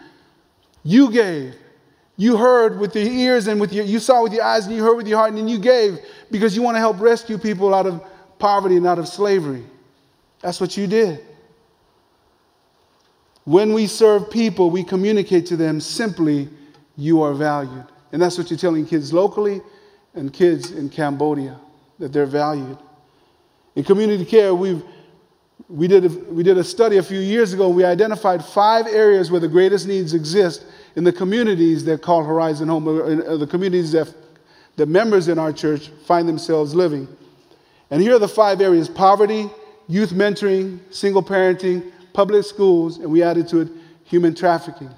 You 0.83 1.13
gave. 1.13 1.55
You 2.17 2.37
heard 2.37 2.81
with 2.81 2.97
your 2.97 3.07
ears 3.07 3.47
and 3.47 3.61
with 3.61 3.73
your, 3.73 3.85
you 3.85 4.01
saw 4.01 4.21
with 4.21 4.33
your 4.33 4.43
eyes 4.43 4.67
and 4.67 4.75
you 4.75 4.83
heard 4.83 4.97
with 4.97 5.07
your 5.07 5.17
heart, 5.17 5.29
and 5.29 5.39
then 5.39 5.47
you 5.47 5.61
gave 5.61 6.01
because 6.33 6.57
you 6.57 6.63
want 6.63 6.75
to 6.75 6.81
help 6.81 6.99
rescue 6.99 7.39
people 7.39 7.73
out 7.73 7.87
of 7.87 8.05
poverty 8.41 8.79
and 8.79 8.85
out 8.85 8.99
of 8.99 9.07
slavery. 9.07 9.63
That's 10.41 10.61
what 10.61 10.77
you 10.77 10.89
did. 10.89 11.25
When 13.45 13.73
we 13.73 13.87
serve 13.87 14.29
people, 14.29 14.71
we 14.71 14.83
communicate 14.83 15.47
to 15.47 15.57
them 15.57 15.81
simply, 15.81 16.49
you 16.97 17.23
are 17.23 17.33
valued. 17.33 17.87
And 18.11 18.21
that's 18.21 18.37
what 18.39 18.51
you're 18.51 18.59
telling 18.59 18.87
kids 18.87 19.13
locally 19.13 19.61
and 20.15 20.33
kids 20.33 20.73
in 20.73 20.89
Cambodia, 20.89 21.61
that 21.99 22.13
they're 22.13 22.27
valued. 22.27 22.79
In 23.77 23.85
community 23.85 24.25
care, 24.25 24.55
we've, 24.55 24.83
we, 25.69 25.89
did 25.89 26.05
a, 26.05 26.09
we 26.09 26.43
did 26.43 26.59
a 26.59 26.65
study 26.65 26.99
a 26.99 27.03
few 27.03 27.21
years 27.21 27.53
ago. 27.53 27.69
We 27.69 27.85
identified 27.85 28.45
five 28.45 28.87
areas 28.87 29.31
where 29.31 29.41
the 29.41 29.49
greatest 29.49 29.87
needs 29.87 30.15
exist 30.15 30.65
in 30.97 31.05
the 31.05 31.13
communities 31.13 31.85
that 31.85 32.03
call 32.03 32.23
Horizon 32.25 32.69
Home, 32.69 32.89
or 32.89 33.05
uh, 33.05 33.37
the 33.37 33.47
communities 33.47 33.93
that 33.93 34.15
the 34.77 34.87
members 34.87 35.29
in 35.29 35.39
our 35.39 35.53
church 35.53 35.89
find 36.07 36.29
themselves 36.29 36.75
living. 36.75 37.09
And 37.91 38.01
here 38.01 38.15
are 38.15 38.19
the 38.19 38.29
five 38.29 38.61
areas 38.61 38.89
poverty, 38.89 39.49
youth 39.89 40.11
mentoring, 40.11 40.81
single 40.91 41.23
parenting, 41.23 41.93
public 42.13 42.45
schools, 42.45 42.99
and 42.99 43.11
we 43.11 43.23
added 43.23 43.49
to 43.49 43.61
it 43.61 43.69
human 44.05 44.35
trafficking. 44.35 44.91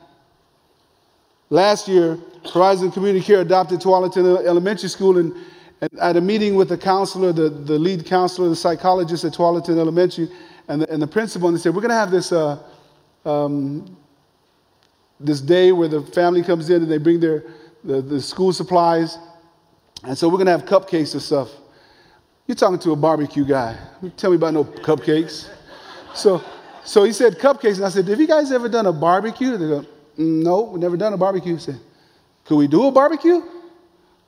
Last 1.49 1.89
year, 1.89 2.19
Horizon 2.53 2.91
Community 2.91 3.25
Care 3.25 3.41
adopted 3.41 3.81
Tualatin 3.81 4.45
Elementary 4.47 4.89
School, 4.89 5.19
and, 5.19 5.35
and, 5.81 5.91
at 6.01 6.17
a 6.17 6.21
meeting 6.21 6.55
with 6.55 6.69
the 6.69 6.79
counselor, 6.79 7.33
the, 7.33 7.49
the 7.49 7.79
lead 7.79 8.07
counselor, 8.07 8.49
the 8.49 8.57
psychologist 8.57 9.25
at 9.25 9.33
Tualatin 9.33 9.79
Elementary, 9.79 10.29
and 10.69 10.83
the, 10.83 10.93
and 10.93 11.01
the 11.01 11.07
principal, 11.07 11.49
and 11.49 11.57
they 11.57 11.61
said, 11.61 11.75
We're 11.75 11.83
going 11.83 11.91
to 11.91 11.97
have 11.97 12.11
this, 12.11 12.33
uh, 12.33 12.63
um, 13.25 13.97
this 15.21 15.41
day 15.41 15.73
where 15.73 15.89
the 15.89 16.03
family 16.03 16.43
comes 16.43 16.71
in 16.71 16.83
and 16.83 16.91
they 16.91 16.99
bring 16.99 17.21
their 17.21 17.45
the, 17.85 18.03
the 18.03 18.21
school 18.21 18.53
supplies. 18.53 19.19
And 20.03 20.17
so 20.17 20.29
we're 20.29 20.37
going 20.37 20.47
to 20.47 20.53
have 20.53 20.65
cupcakes 20.65 21.13
and 21.15 21.23
stuff. 21.23 21.51
You're 22.47 22.57
talking 22.57 22.79
to 22.81 22.93
a 22.93 22.97
barbecue 22.97 23.45
guy. 23.45 23.77
Tell 24.17 24.31
me 24.31 24.37
about 24.37 24.55
no 24.55 24.65
cupcakes. 24.65 25.49
So 26.15 26.43
so 26.87 27.03
he 27.03 27.13
said 27.13 27.39
cupcakes, 27.41 27.77
and 27.77 27.85
I 27.85 27.89
said, 27.89 28.07
Have 28.07 28.21
you 28.21 28.29
guys 28.29 28.53
ever 28.53 28.69
done 28.69 28.87
a 28.87 28.93
barbecue? 28.93 29.57
They 29.57 29.67
go, 29.67 29.81
mm, 29.81 30.43
No, 30.45 30.63
we've 30.63 30.81
never 30.81 30.97
done 30.97 31.13
a 31.13 31.17
barbecue. 31.17 31.55
He 31.55 31.61
said, 31.61 31.81
Could 32.45 32.57
we 32.57 32.69
do 32.69 32.87
a 32.87 32.93
barbecue? 32.93 33.43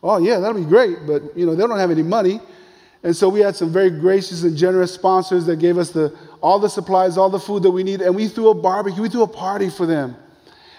Oh, 0.03 0.19
yeah, 0.19 0.39
that'll 0.39 0.61
be 0.61 0.69
great, 0.69 1.07
but 1.07 1.37
you 1.37 1.45
know, 1.47 1.55
they 1.55 1.67
don't 1.67 1.79
have 1.79 1.91
any 1.91 2.03
money. 2.03 2.41
And 3.03 3.15
so 3.15 3.29
we 3.29 3.41
had 3.41 3.55
some 3.55 3.73
very 3.73 3.91
gracious 3.91 4.43
and 4.43 4.57
generous 4.57 4.93
sponsors 4.93 5.47
that 5.47 5.57
gave 5.57 5.79
us 5.79 5.91
the, 5.91 6.17
all 6.41 6.59
the 6.59 6.69
supplies, 6.69 7.17
all 7.17 7.31
the 7.31 7.39
food 7.39 7.63
that 7.63 7.71
we 7.71 7.83
need, 7.83 8.01
and 8.01 8.15
we 8.15 8.29
threw 8.29 8.51
a 8.51 8.55
barbecue, 8.55 9.03
we 9.03 9.09
threw 9.09 9.23
a 9.23 9.29
party 9.29 9.71
for 9.71 9.87
them. 9.87 10.17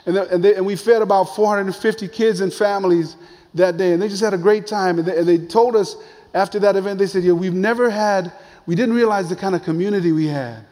And, 0.05 0.15
the, 0.15 0.33
and, 0.33 0.43
they, 0.43 0.55
and 0.55 0.65
we 0.65 0.75
fed 0.75 1.01
about 1.01 1.35
450 1.35 2.07
kids 2.07 2.41
and 2.41 2.53
families 2.53 3.15
that 3.53 3.77
day, 3.77 3.93
and 3.93 4.01
they 4.01 4.07
just 4.07 4.23
had 4.23 4.33
a 4.33 4.37
great 4.37 4.67
time. 4.67 4.99
And 4.99 5.07
they, 5.07 5.17
and 5.17 5.27
they 5.27 5.37
told 5.37 5.75
us 5.75 5.95
after 6.33 6.59
that 6.59 6.75
event, 6.75 6.99
they 6.99 7.07
said, 7.07 7.23
Yeah, 7.23 7.33
we've 7.33 7.53
never 7.53 7.89
had, 7.89 8.31
we 8.65 8.75
didn't 8.75 8.95
realize 8.95 9.29
the 9.29 9.35
kind 9.35 9.55
of 9.55 9.63
community 9.63 10.11
we 10.11 10.27
had. 10.27 10.65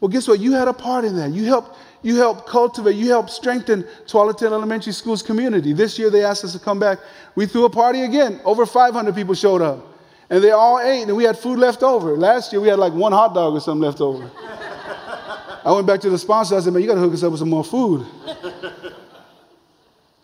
Well, 0.00 0.08
guess 0.08 0.28
what? 0.28 0.40
You 0.40 0.52
had 0.52 0.68
a 0.68 0.72
part 0.72 1.04
in 1.04 1.16
that. 1.16 1.32
You 1.32 1.44
helped, 1.44 1.76
you 2.02 2.16
helped 2.16 2.46
cultivate, 2.46 2.94
you 2.94 3.08
helped 3.08 3.30
strengthen 3.30 3.82
Tualatin 4.06 4.52
Elementary 4.52 4.92
School's 4.92 5.22
community. 5.22 5.72
This 5.72 5.98
year 5.98 6.10
they 6.10 6.24
asked 6.24 6.44
us 6.44 6.52
to 6.52 6.58
come 6.58 6.78
back. 6.78 6.98
We 7.34 7.46
threw 7.46 7.64
a 7.64 7.70
party 7.70 8.02
again. 8.02 8.40
Over 8.44 8.66
500 8.66 9.14
people 9.14 9.34
showed 9.34 9.62
up. 9.62 9.84
And 10.30 10.44
they 10.44 10.50
all 10.50 10.78
ate, 10.78 11.02
and 11.02 11.16
we 11.16 11.24
had 11.24 11.38
food 11.38 11.58
left 11.58 11.82
over. 11.82 12.16
Last 12.16 12.52
year 12.52 12.60
we 12.60 12.68
had 12.68 12.78
like 12.78 12.92
one 12.92 13.12
hot 13.12 13.34
dog 13.34 13.54
or 13.54 13.60
something 13.60 13.82
left 13.82 14.00
over. 14.00 14.30
I 15.64 15.72
went 15.72 15.86
back 15.86 16.00
to 16.00 16.10
the 16.10 16.18
sponsor. 16.18 16.56
I 16.56 16.60
said, 16.60 16.72
man, 16.72 16.82
you 16.82 16.88
got 16.88 16.94
to 16.94 17.00
hook 17.00 17.14
us 17.14 17.22
up 17.22 17.32
with 17.32 17.40
some 17.40 17.50
more 17.50 17.64
food. 17.64 18.06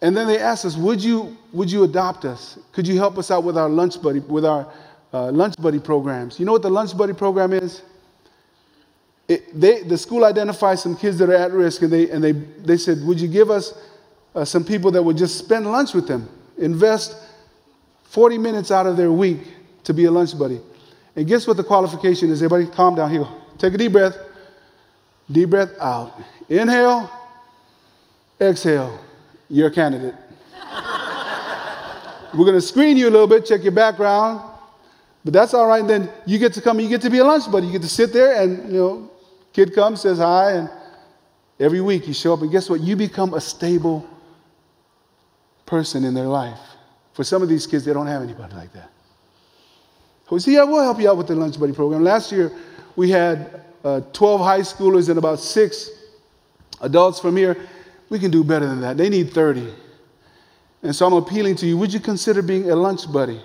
and 0.02 0.16
then 0.16 0.26
they 0.26 0.38
asked 0.38 0.64
us, 0.64 0.76
would 0.76 1.02
you, 1.02 1.37
would 1.52 1.70
you 1.70 1.84
adopt 1.84 2.24
us? 2.24 2.58
Could 2.72 2.87
you 2.87 2.96
help 2.96 3.18
us 3.18 3.30
out 3.30 3.44
with 3.44 3.58
our 3.58 3.68
lunch 3.68 4.00
buddy, 4.00 4.20
with 4.20 4.44
our 4.44 4.70
uh, 5.12 5.32
lunch 5.32 5.56
buddy 5.60 5.80
programs? 5.80 6.38
You 6.38 6.46
know 6.46 6.52
what 6.52 6.62
the 6.62 6.70
lunch 6.70 6.96
buddy 6.96 7.14
program 7.14 7.52
is? 7.52 7.82
It, 9.28 9.58
they, 9.58 9.82
the 9.82 9.96
school 9.96 10.24
identified 10.24 10.78
some 10.78 10.96
kids 10.96 11.18
that 11.18 11.30
are 11.30 11.34
at 11.34 11.52
risk, 11.52 11.82
and 11.82 11.92
they, 11.92 12.10
and 12.10 12.22
they, 12.22 12.32
they 12.32 12.76
said, 12.76 13.02
Would 13.04 13.20
you 13.20 13.28
give 13.28 13.50
us 13.50 13.74
uh, 14.34 14.44
some 14.44 14.64
people 14.64 14.90
that 14.90 15.02
would 15.02 15.16
just 15.16 15.38
spend 15.38 15.70
lunch 15.70 15.94
with 15.94 16.06
them? 16.06 16.28
Invest 16.58 17.16
40 18.04 18.38
minutes 18.38 18.70
out 18.70 18.87
of 18.87 18.96
their 18.96 19.10
week 19.10 19.40
to 19.84 19.94
be 19.94 20.04
a 20.04 20.10
lunch 20.10 20.38
buddy. 20.38 20.60
And 21.16 21.26
guess 21.26 21.46
what 21.46 21.56
the 21.56 21.64
qualification 21.64 22.30
is? 22.30 22.42
Everybody 22.42 22.74
calm 22.74 22.94
down 22.94 23.10
here. 23.10 23.26
Take 23.58 23.74
a 23.74 23.78
deep 23.78 23.92
breath. 23.92 24.16
Deep 25.30 25.50
breath 25.50 25.70
out. 25.80 26.12
Inhale, 26.48 27.10
exhale. 28.40 28.98
You're 29.48 29.68
a 29.68 29.70
candidate. 29.70 30.14
We're 32.34 32.44
going 32.44 32.54
to 32.54 32.60
screen 32.60 32.96
you 32.96 33.08
a 33.08 33.10
little 33.10 33.26
bit, 33.26 33.46
check 33.46 33.62
your 33.62 33.72
background. 33.72 34.50
But 35.24 35.32
that's 35.32 35.54
all 35.54 35.66
right. 35.66 35.87
Then 35.87 36.10
you 36.26 36.38
get 36.38 36.52
to 36.54 36.60
come, 36.60 36.78
you 36.78 36.88
get 36.88 37.00
to 37.02 37.10
be 37.10 37.18
a 37.18 37.24
lunch 37.24 37.50
buddy. 37.50 37.66
You 37.66 37.72
get 37.72 37.82
to 37.82 37.88
sit 37.88 38.12
there 38.12 38.42
and, 38.42 38.70
you 38.70 38.78
know, 38.78 39.10
Kid 39.55 39.73
comes, 39.73 40.03
says 40.03 40.19
hi, 40.19 40.53
and 40.53 40.71
every 41.59 41.81
week 41.81 42.07
you 42.07 42.12
show 42.12 42.35
up, 42.35 42.43
and 42.43 42.51
guess 42.51 42.69
what? 42.69 42.81
You 42.81 42.97
become 42.97 43.33
a 43.33 43.40
stable 43.40 44.07
person 45.64 46.05
in 46.05 46.12
their 46.12 46.27
life. 46.27 46.59
For 47.14 47.25
some 47.25 47.40
of 47.40 47.49
these 47.49 47.67
kids, 47.67 47.85
they 47.85 47.93
don't 47.93 48.09
have 48.09 48.23
anybody 48.23 48.55
like 48.55 48.73
that. 48.75 48.90
We 50.31 50.40
said, 50.40 50.51
yeah, 50.53 50.64
we'll 50.64 50.83
help 50.83 51.01
you 51.01 51.09
out 51.09 51.17
with 51.17 51.29
the 51.29 51.37
Lunch 51.37 51.59
Buddy 51.61 51.73
program. 51.73 52.03
Last 52.03 52.33
year, 52.33 52.51
we 52.97 53.11
had 53.11 53.62
uh, 53.85 54.01
12 54.12 54.40
high 54.40 54.61
schoolers 54.61 55.09
and 55.09 55.19
about 55.19 55.38
six 55.38 55.90
adults 56.81 57.21
from 57.21 57.37
here. 57.37 57.57
We 58.09 58.19
can 58.19 58.33
do 58.33 58.43
better 58.43 58.67
than 58.67 58.81
that. 58.81 58.97
They 58.97 59.09
need 59.09 59.33
30. 59.33 59.73
And 60.83 60.97
so 60.97 61.07
I'm 61.07 61.12
appealing 61.12 61.57
to 61.57 61.67
you 61.67 61.79
would 61.79 61.93
you 61.93 62.01
consider 62.01 62.43
being 62.43 62.71
a 62.71 62.75
lunch 62.75 63.11
buddy? 63.11 63.40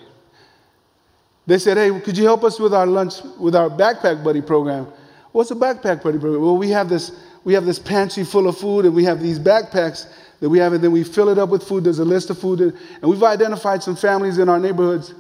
They 1.46 1.60
said, 1.60 1.78
hey, 1.78 2.00
could 2.00 2.18
you 2.18 2.26
help 2.26 2.44
us 2.44 2.60
with 2.60 2.74
our 2.74 2.88
lunch, 2.88 3.22
with 3.40 3.56
our 3.56 3.70
backpack 3.70 4.24
buddy 4.24 4.42
program? 4.42 4.88
What's 5.32 5.52
a 5.52 5.56
backpack 5.56 6.04
buddy 6.04 6.18
program? 6.18 6.42
Well, 6.42 6.58
we 6.58 6.70
have 6.70 6.90
this, 6.90 7.12
we 7.44 7.54
have 7.54 7.66
this 7.66 7.80
pantry 7.80 8.24
full 8.24 8.48
of 8.48 8.58
food 8.58 8.86
and 8.86 8.96
we 8.96 9.04
have 9.04 9.22
these 9.22 9.40
backpacks 9.40 10.08
that 10.40 10.50
we 10.50 10.58
have, 10.60 10.74
and 10.74 10.84
then 10.84 10.92
we 10.92 11.04
fill 11.04 11.30
it 11.30 11.38
up 11.38 11.50
with 11.50 11.64
food. 11.64 11.84
There's 11.84 12.00
a 12.00 12.06
list 12.06 12.30
of 12.30 12.40
food, 12.40 12.62
and, 12.62 12.74
and 13.02 13.12
we've 13.12 13.24
identified 13.24 13.84
some 13.84 13.96
families 13.96 14.38
in 14.38 14.48
our 14.48 14.60
neighborhoods 14.60 15.14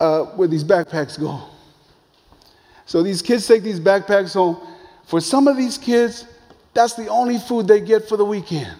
uh, 0.00 0.24
where 0.36 0.48
these 0.48 0.64
backpacks 0.64 1.18
go. 1.18 1.42
So 2.86 3.02
these 3.02 3.22
kids 3.22 3.46
take 3.46 3.62
these 3.62 3.80
backpacks 3.80 4.34
home. 4.34 4.60
For 5.06 5.20
some 5.20 5.48
of 5.48 5.56
these 5.56 5.78
kids, 5.78 6.26
that's 6.74 6.94
the 6.94 7.08
only 7.08 7.38
food 7.38 7.66
they 7.66 7.80
get 7.80 8.06
for 8.08 8.16
the 8.16 8.24
weekend. 8.24 8.76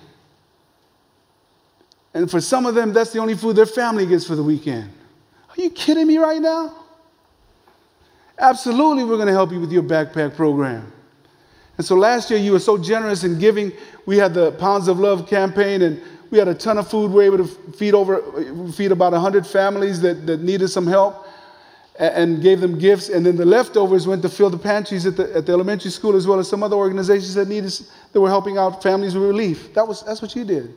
And 2.12 2.30
for 2.30 2.40
some 2.40 2.66
of 2.66 2.74
them, 2.74 2.92
that's 2.92 3.12
the 3.12 3.18
only 3.18 3.34
food 3.34 3.56
their 3.56 3.66
family 3.66 4.06
gets 4.06 4.26
for 4.26 4.36
the 4.36 4.42
weekend. 4.42 4.90
Are 5.48 5.62
you 5.62 5.70
kidding 5.70 6.06
me 6.06 6.18
right 6.18 6.40
now? 6.40 6.83
Absolutely, 8.38 9.04
we're 9.04 9.16
going 9.16 9.28
to 9.28 9.32
help 9.32 9.52
you 9.52 9.60
with 9.60 9.72
your 9.72 9.82
backpack 9.82 10.34
program. 10.34 10.92
And 11.76 11.86
so 11.86 11.94
last 11.94 12.30
year, 12.30 12.38
you 12.38 12.52
were 12.52 12.60
so 12.60 12.78
generous 12.78 13.24
in 13.24 13.38
giving. 13.38 13.72
We 14.06 14.16
had 14.16 14.34
the 14.34 14.52
Pounds 14.52 14.88
of 14.88 14.98
Love 14.98 15.28
campaign, 15.28 15.82
and 15.82 16.00
we 16.30 16.38
had 16.38 16.48
a 16.48 16.54
ton 16.54 16.78
of 16.78 16.88
food. 16.88 17.10
We 17.10 17.16
were 17.16 17.22
able 17.22 17.38
to 17.38 17.46
feed 17.46 17.94
over, 17.94 18.20
feed 18.72 18.92
about 18.92 19.12
100 19.12 19.46
families 19.46 20.00
that, 20.00 20.26
that 20.26 20.40
needed 20.40 20.68
some 20.68 20.86
help 20.86 21.26
and 21.98 22.42
gave 22.42 22.60
them 22.60 22.78
gifts. 22.78 23.08
And 23.08 23.24
then 23.24 23.36
the 23.36 23.44
leftovers 23.44 24.06
went 24.06 24.22
to 24.22 24.28
fill 24.28 24.50
the 24.50 24.58
pantries 24.58 25.06
at 25.06 25.16
the, 25.16 25.36
at 25.36 25.46
the 25.46 25.52
elementary 25.52 25.90
school 25.90 26.16
as 26.16 26.26
well 26.26 26.40
as 26.40 26.48
some 26.48 26.62
other 26.62 26.76
organizations 26.76 27.34
that 27.34 27.48
needed, 27.48 27.72
that 28.12 28.20
were 28.20 28.28
helping 28.28 28.58
out 28.58 28.82
families 28.82 29.14
with 29.14 29.24
relief. 29.24 29.72
That 29.74 29.86
was, 29.86 30.02
that's 30.02 30.20
what 30.20 30.34
you 30.34 30.44
did. 30.44 30.74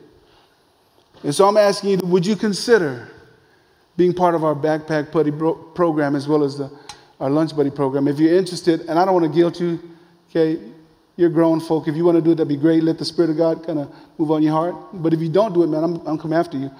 And 1.24 1.34
so 1.34 1.48
I'm 1.48 1.56
asking 1.56 1.90
you, 1.90 1.98
would 2.04 2.24
you 2.24 2.36
consider 2.36 3.08
being 3.96 4.12
part 4.12 4.36
of 4.36 4.44
our 4.44 4.54
backpack 4.54 5.10
buddy 5.10 5.32
program 5.32 6.14
as 6.14 6.28
well 6.28 6.44
as 6.44 6.56
the, 6.56 6.70
our 7.20 7.30
lunch 7.30 7.56
buddy 7.56 7.70
program? 7.70 8.08
If 8.08 8.18
you're 8.18 8.36
interested, 8.36 8.80
and 8.82 8.98
I 8.98 9.04
don't 9.04 9.14
want 9.14 9.32
to 9.32 9.36
guilt 9.36 9.60
you, 9.60 9.80
okay, 10.30 10.60
you're 11.16 11.30
grown 11.30 11.60
folk. 11.60 11.88
If 11.88 11.96
you 11.96 12.04
want 12.04 12.16
to 12.16 12.22
do 12.22 12.30
it, 12.30 12.36
that'd 12.36 12.48
be 12.48 12.56
great. 12.56 12.82
Let 12.82 12.98
the 12.98 13.04
Spirit 13.04 13.30
of 13.30 13.36
God 13.36 13.66
kind 13.66 13.80
of 13.80 13.92
move 14.18 14.30
on 14.30 14.42
your 14.42 14.52
heart. 14.52 14.76
But 14.92 15.12
if 15.12 15.20
you 15.20 15.28
don't 15.28 15.52
do 15.52 15.64
it, 15.64 15.66
man, 15.66 15.82
I'm, 15.82 16.06
I'm 16.06 16.18
coming 16.18 16.38
after 16.38 16.56
you. 16.56 16.70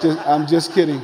just, 0.00 0.18
I'm 0.26 0.46
just 0.46 0.74
kidding. 0.74 1.00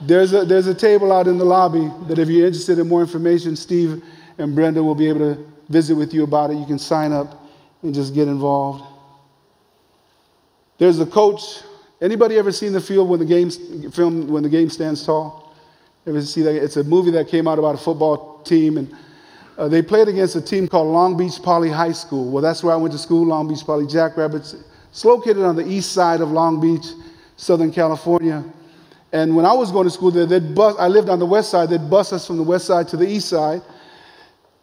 There's 0.00 0.34
a, 0.34 0.44
there's 0.44 0.66
a 0.66 0.74
table 0.74 1.12
out 1.12 1.26
in 1.26 1.38
the 1.38 1.44
lobby 1.44 1.90
that 2.08 2.18
if 2.18 2.28
you're 2.28 2.46
interested 2.46 2.78
in 2.78 2.88
more 2.88 3.00
information, 3.00 3.56
Steve 3.56 4.04
and 4.36 4.54
Brenda 4.54 4.82
will 4.82 4.94
be 4.94 5.08
able 5.08 5.20
to 5.20 5.46
visit 5.68 5.94
with 5.94 6.12
you 6.12 6.24
about 6.24 6.50
it. 6.50 6.56
You 6.56 6.66
can 6.66 6.78
sign 6.78 7.12
up 7.12 7.46
and 7.82 7.94
just 7.94 8.14
get 8.14 8.28
involved. 8.28 8.84
There's 10.78 10.98
a 11.00 11.06
coach. 11.06 11.62
Anybody 12.00 12.36
ever 12.36 12.52
seen 12.52 12.72
the 12.72 12.80
field 12.80 13.08
when 13.08 13.20
the 13.20 13.24
game 13.24 13.50
film 13.90 14.28
when 14.28 14.42
the 14.42 14.48
game 14.48 14.68
stands 14.68 15.04
tall? 15.06 15.43
See 16.04 16.42
that? 16.42 16.62
It's 16.62 16.76
a 16.76 16.84
movie 16.84 17.10
that 17.12 17.28
came 17.28 17.48
out 17.48 17.58
about 17.58 17.76
a 17.76 17.78
football 17.78 18.42
team, 18.42 18.76
and 18.76 18.94
uh, 19.56 19.68
they 19.68 19.80
played 19.80 20.06
against 20.06 20.36
a 20.36 20.40
team 20.40 20.68
called 20.68 20.88
Long 20.88 21.16
Beach 21.16 21.42
Poly 21.42 21.70
High 21.70 21.92
School. 21.92 22.30
Well, 22.30 22.42
that's 22.42 22.62
where 22.62 22.74
I 22.74 22.76
went 22.76 22.92
to 22.92 22.98
school, 22.98 23.26
Long 23.26 23.48
Beach 23.48 23.64
Poly 23.64 23.86
Jackrabbits. 23.86 24.54
It's 24.90 25.04
located 25.04 25.42
on 25.42 25.56
the 25.56 25.66
east 25.66 25.92
side 25.92 26.20
of 26.20 26.30
Long 26.30 26.60
Beach, 26.60 26.86
Southern 27.36 27.72
California. 27.72 28.44
And 29.12 29.34
when 29.34 29.46
I 29.46 29.54
was 29.54 29.72
going 29.72 29.84
to 29.84 29.90
school 29.90 30.10
there, 30.10 30.26
they'd 30.26 30.54
bus, 30.54 30.76
I 30.78 30.88
lived 30.88 31.08
on 31.08 31.18
the 31.18 31.26
west 31.26 31.50
side. 31.50 31.70
They'd 31.70 31.88
bus 31.88 32.12
us 32.12 32.26
from 32.26 32.36
the 32.36 32.42
west 32.42 32.66
side 32.66 32.86
to 32.88 32.98
the 32.98 33.06
east 33.06 33.28
side. 33.28 33.62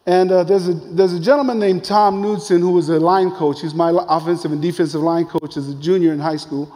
And 0.06 0.32
uh, 0.32 0.44
there's, 0.44 0.68
a, 0.68 0.74
there's 0.74 1.14
a 1.14 1.20
gentleman 1.20 1.58
named 1.58 1.84
Tom 1.84 2.22
Knudsen 2.22 2.62
who 2.62 2.72
was 2.72 2.90
a 2.90 3.00
line 3.00 3.32
coach. 3.32 3.62
He's 3.62 3.74
my 3.74 3.92
offensive 4.10 4.52
and 4.52 4.62
defensive 4.62 5.02
line 5.02 5.26
coach 5.26 5.58
as 5.58 5.70
a 5.70 5.76
junior 5.76 6.14
in 6.14 6.20
high 6.20 6.38
school. 6.38 6.72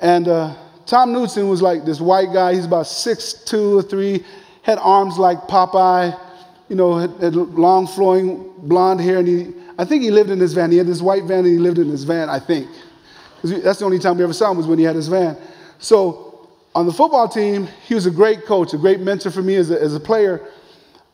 And 0.00 0.28
uh, 0.28 0.54
Tom 0.86 1.12
Newton 1.12 1.48
was 1.48 1.62
like 1.62 1.84
this 1.84 2.00
white 2.00 2.32
guy. 2.32 2.54
He's 2.54 2.64
about 2.64 2.86
six 2.86 3.32
two 3.32 3.78
or 3.78 3.82
3, 3.82 4.24
had 4.62 4.78
arms 4.78 5.18
like 5.18 5.38
Popeye, 5.42 6.18
you 6.68 6.76
know, 6.76 6.98
had, 6.98 7.10
had 7.20 7.34
long 7.34 7.86
flowing 7.86 8.52
blonde 8.58 9.00
hair. 9.00 9.18
And 9.18 9.28
he, 9.28 9.54
I 9.78 9.84
think 9.84 10.02
he 10.02 10.10
lived 10.10 10.30
in 10.30 10.38
his 10.38 10.54
van. 10.54 10.70
He 10.70 10.78
had 10.78 10.86
this 10.86 11.02
white 11.02 11.24
van 11.24 11.40
and 11.40 11.48
he 11.48 11.58
lived 11.58 11.78
in 11.78 11.88
his 11.88 12.04
van, 12.04 12.28
I 12.28 12.38
think. 12.38 12.68
That's 13.42 13.78
the 13.78 13.84
only 13.84 13.98
time 13.98 14.18
we 14.18 14.24
ever 14.24 14.32
saw 14.32 14.50
him 14.50 14.56
was 14.56 14.66
when 14.66 14.78
he 14.78 14.84
had 14.84 14.96
his 14.96 15.08
van. 15.08 15.36
So 15.78 16.48
on 16.74 16.86
the 16.86 16.92
football 16.92 17.28
team, 17.28 17.68
he 17.86 17.94
was 17.94 18.06
a 18.06 18.10
great 18.10 18.44
coach, 18.44 18.74
a 18.74 18.78
great 18.78 19.00
mentor 19.00 19.30
for 19.30 19.42
me 19.42 19.56
as 19.56 19.70
a, 19.70 19.80
as 19.80 19.94
a 19.94 20.00
player. 20.00 20.46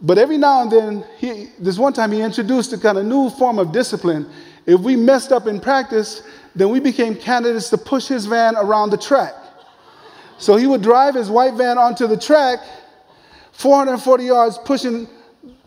But 0.01 0.19
every 0.19 0.37
now 0.37 0.63
and 0.63 0.71
then, 0.71 1.05
he, 1.19 1.49
this 1.59 1.79
one 1.79 1.93
time, 1.93 2.13
he 2.13 2.21
introduced 2.21 2.73
a 2.73 2.79
kind 2.79 2.99
of 2.99 3.07
new 3.07 3.31
form 3.31 3.59
of 3.59 3.73
discipline. 3.73 4.29
If 4.67 4.81
we 4.81 4.97
messed 4.97 5.33
up 5.33 5.47
in 5.47 5.61
practice, 5.61 6.23
then 6.55 6.71
we 6.71 6.81
became 6.81 7.15
candidates 7.15 7.71
to 7.71 7.79
push 7.79 8.07
his 8.07 8.27
van 8.27 8.57
around 8.57 8.91
the 8.91 8.99
track. 8.99 9.35
So 10.39 10.57
he 10.57 10.67
would 10.67 10.83
drive 10.83 11.15
his 11.15 11.31
white 11.31 11.55
van 11.55 11.79
onto 11.79 12.07
the 12.07 12.17
track, 12.17 12.61
440 13.53 14.25
yards, 14.25 14.59
pushing 14.59 15.09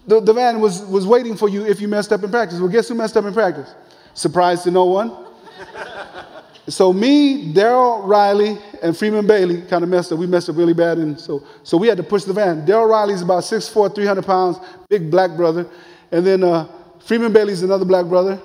the, 0.08 0.20
the 0.20 0.34
van 0.34 0.60
was, 0.60 0.82
was 0.82 1.06
waiting 1.06 1.36
for 1.36 1.50
you 1.50 1.66
if 1.66 1.82
you 1.82 1.88
messed 1.88 2.12
up 2.12 2.24
in 2.24 2.30
practice. 2.30 2.60
Well, 2.60 2.70
guess 2.70 2.88
who 2.88 2.96
messed 2.96 3.18
up 3.18 3.26
in 3.26 3.34
practice? 3.34 3.74
Surprise 4.14 4.64
to 4.64 4.72
no 4.72 4.86
one. 4.86 5.26
So 6.70 6.94
me, 6.94 7.52
Daryl 7.52 8.06
Riley, 8.06 8.60
and 8.84 8.96
Freeman 8.96 9.26
Bailey 9.26 9.64
kind 9.64 9.84
of 9.84 9.90
messed 9.90 10.12
up. 10.12 10.20
We 10.20 10.28
messed 10.28 10.50
up 10.50 10.56
really 10.56 10.74
bad, 10.74 11.00
and 11.00 11.20
so 11.20 11.44
so 11.64 11.78
we 11.78 11.88
had 11.88 11.98
to 11.98 12.04
push 12.04 12.26
the 12.26 12.34
van. 12.34 12.66
Daryl 12.66 12.88
Riley's 12.88 13.24
about 13.24 13.44
6'4", 13.44 13.94
300 13.96 14.24
pounds, 14.24 14.60
big 14.88 15.10
black 15.10 15.36
brother, 15.36 15.68
and 16.12 16.26
then 16.26 16.44
uh, 16.44 16.68
Freeman 17.00 17.34
Bailey's 17.34 17.64
another 17.64 17.86
black 17.86 18.06
brother, 18.06 18.40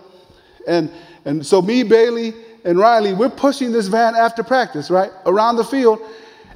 and 0.66 0.90
and 1.26 1.44
so 1.44 1.60
me, 1.60 1.82
Bailey, 1.82 2.32
and 2.64 2.78
Riley, 2.78 3.12
we're 3.12 3.28
pushing 3.28 3.72
this 3.72 3.88
van 3.88 4.14
after 4.14 4.42
practice, 4.42 4.90
right, 4.90 5.12
around 5.26 5.56
the 5.56 5.64
field, 5.64 6.00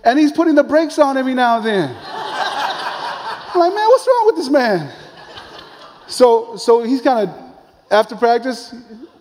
and 0.05 0.18
he's 0.18 0.33
putting 0.33 0.55
the 0.55 0.64
brakes 0.64 0.99
on 0.99 1.16
every 1.16 1.35
now 1.35 1.59
and 1.59 1.66
then. 1.66 1.97
I'm 2.01 3.61
like, 3.61 3.75
man, 3.75 3.88
what's 3.88 4.07
wrong 4.07 4.27
with 4.27 4.37
this 4.37 4.51
man? 4.51 4.92
So 6.07 6.57
so 6.57 6.83
he's 6.83 7.03
kind 7.03 7.29
of 7.29 7.35
after 7.90 8.16
practice, 8.16 8.75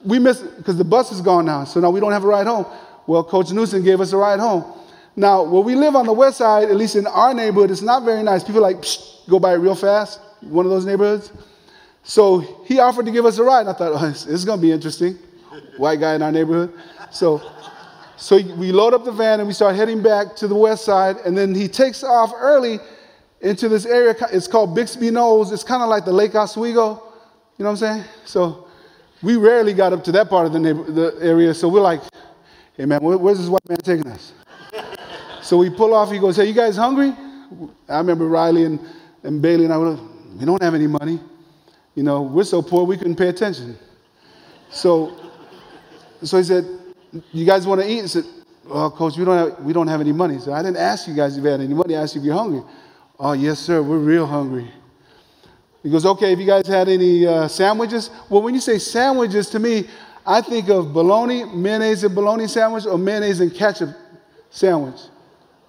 we 0.04 0.20
miss 0.20 0.40
because 0.40 0.78
the 0.78 0.86
bus 0.86 1.12
is 1.12 1.22
gone 1.22 1.46
now, 1.46 1.64
so 1.64 1.80
now 1.80 1.90
we 1.90 2.00
don't 2.00 2.12
have 2.12 2.24
a 2.24 2.28
ride 2.28 2.48
home. 2.48 2.66
Well, 3.08 3.24
Coach 3.24 3.52
Newsom 3.52 3.84
gave 3.84 4.02
us 4.02 4.12
a 4.14 4.18
ride 4.18 4.40
home. 4.40 4.66
Now, 5.16 5.42
where 5.42 5.62
we 5.62 5.74
live 5.74 5.96
on 5.96 6.06
the 6.06 6.14
west 6.14 6.38
side, 6.38 6.70
at 6.70 6.76
least 6.76 6.96
in 6.96 7.08
our 7.08 7.34
neighborhood, 7.34 7.72
it's 7.72 7.82
not 7.82 8.04
very 8.04 8.22
nice. 8.22 8.44
People 8.44 8.62
like 8.62 8.84
go 9.28 9.40
by 9.40 9.54
real 9.54 9.76
fast. 9.76 10.20
One 10.42 10.66
of 10.66 10.72
those 10.72 10.86
neighborhoods. 10.86 11.32
So 12.04 12.40
he 12.66 12.80
offered 12.80 13.06
to 13.08 13.12
give 13.12 13.26
us 13.26 13.40
a 13.40 13.44
ride. 13.44 13.62
And 13.62 13.70
I 13.70 13.74
thought, 13.74 13.94
oh, 13.94 14.08
this 14.08 14.28
is 14.28 14.46
going 14.46 14.60
to 14.60 14.62
be 14.62 14.72
interesting. 14.72 15.18
White 15.78 16.00
guy 16.00 16.16
in 16.16 16.22
our 16.22 16.32
neighborhood. 16.32 16.74
So, 17.12 17.42
so 18.16 18.38
we 18.38 18.72
load 18.72 18.94
up 18.94 19.06
the 19.06 19.12
van 19.12 19.40
and 19.40 19.48
we 19.48 19.54
start 19.54 19.76
heading 19.76 20.02
back 20.02 20.36
to 20.38 20.48
the 20.48 20.56
west 20.56 20.86
side. 20.86 21.18
And 21.26 21.38
then 21.38 21.54
he 21.54 21.68
takes 21.68 22.04
off 22.04 22.32
early 22.36 22.80
into 23.42 23.70
this 23.70 23.86
area. 23.86 24.16
It's 24.32 24.48
called 24.48 24.76
Bixby 24.76 25.12
Knolls. 25.12 25.52
It's 25.52 25.64
kind 25.64 25.84
of 25.84 25.90
like 25.90 26.06
the 26.06 26.14
Lake 26.14 26.36
Oswego. 26.36 27.04
You 27.58 27.64
know 27.64 27.72
what 27.72 27.82
I'm 27.82 27.98
saying? 27.98 28.04
So 28.26 28.68
we 29.22 29.36
rarely 29.36 29.74
got 29.74 29.94
up 29.94 30.04
to 30.06 30.12
that 30.14 30.30
part 30.30 30.46
of 30.46 30.54
the, 30.54 30.60
neighbor, 30.60 30.84
the 30.84 31.18
area, 31.22 31.54
so 31.54 31.68
we're 31.68 31.82
like, 31.82 32.02
hey 32.76 32.86
man, 32.86 33.02
where, 33.02 33.18
where's 33.18 33.40
this 33.40 33.48
white 33.48 33.68
man 33.68 33.78
taking 33.78 34.08
us? 34.08 34.34
so 35.42 35.58
we 35.58 35.70
pull 35.70 35.94
off, 35.94 36.12
he 36.12 36.20
goes, 36.20 36.36
hey, 36.36 36.46
you 36.46 36.54
guys 36.54 36.76
hungry? 36.76 37.14
I 37.90 37.98
remember 37.98 38.28
Riley 38.28 38.66
and, 38.66 38.80
and 39.24 39.42
Bailey 39.42 39.66
and 39.66 39.74
I 39.74 39.78
were 39.78 39.90
like, 39.92 40.10
we 40.40 40.46
don't 40.46 40.62
have 40.62 40.76
any 40.76 40.88
money. 40.88 41.20
You 41.96 42.04
know, 42.04 42.22
we're 42.22 42.44
so 42.44 42.62
poor 42.62 42.84
we 42.84 42.98
couldn't 42.98 43.16
pay 43.16 43.30
attention. 43.30 43.78
So, 44.70 45.27
so 46.24 46.38
he 46.38 46.44
said, 46.44 46.66
you 47.32 47.46
guys 47.46 47.66
want 47.66 47.82
to 47.82 47.90
eat? 47.90 48.04
I 48.04 48.06
said, 48.08 48.26
well, 48.66 48.92
coach, 48.92 49.18
we 49.18 49.26
don't 49.26 49.38
have, 49.38 49.64
we 49.64 49.74
don't 49.74 49.88
have 49.88 50.02
any 50.02 50.12
money. 50.12 50.40
So 50.40 50.54
I 50.54 50.62
didn't 50.62 50.78
ask 50.78 51.08
you 51.08 51.14
guys 51.14 51.38
if 51.38 51.44
you 51.44 51.50
had 51.50 51.62
any 51.62 51.74
money. 51.74 51.96
I 51.96 52.02
asked 52.02 52.16
you 52.16 52.22
if 52.22 52.26
you're 52.26 52.36
hungry. 52.36 52.62
Oh, 53.20 53.34
yes, 53.34 53.60
sir, 53.60 53.82
we're 53.82 53.98
real 53.98 54.26
hungry. 54.26 54.70
He 55.84 55.90
goes, 55.90 56.06
okay, 56.06 56.34
if 56.34 56.40
you 56.40 56.46
guys 56.46 56.68
had 56.68 56.90
any 56.90 57.26
uh, 57.26 57.48
sandwiches. 57.48 58.10
Well, 58.30 58.42
when 58.42 58.54
you 58.54 58.60
say 58.60 58.78
sandwiches, 58.78 59.50
to 59.52 59.60
me, 59.60 59.88
I 60.26 60.42
think 60.42 60.70
of 60.70 60.92
bologna, 60.92 61.46
mayonnaise 61.46 62.04
and 62.04 62.14
bologna 62.14 62.48
sandwich, 62.48 62.86
or 62.86 62.98
mayonnaise 62.98 63.40
and 63.40 63.54
ketchup 63.54 63.90
sandwich 64.50 65.00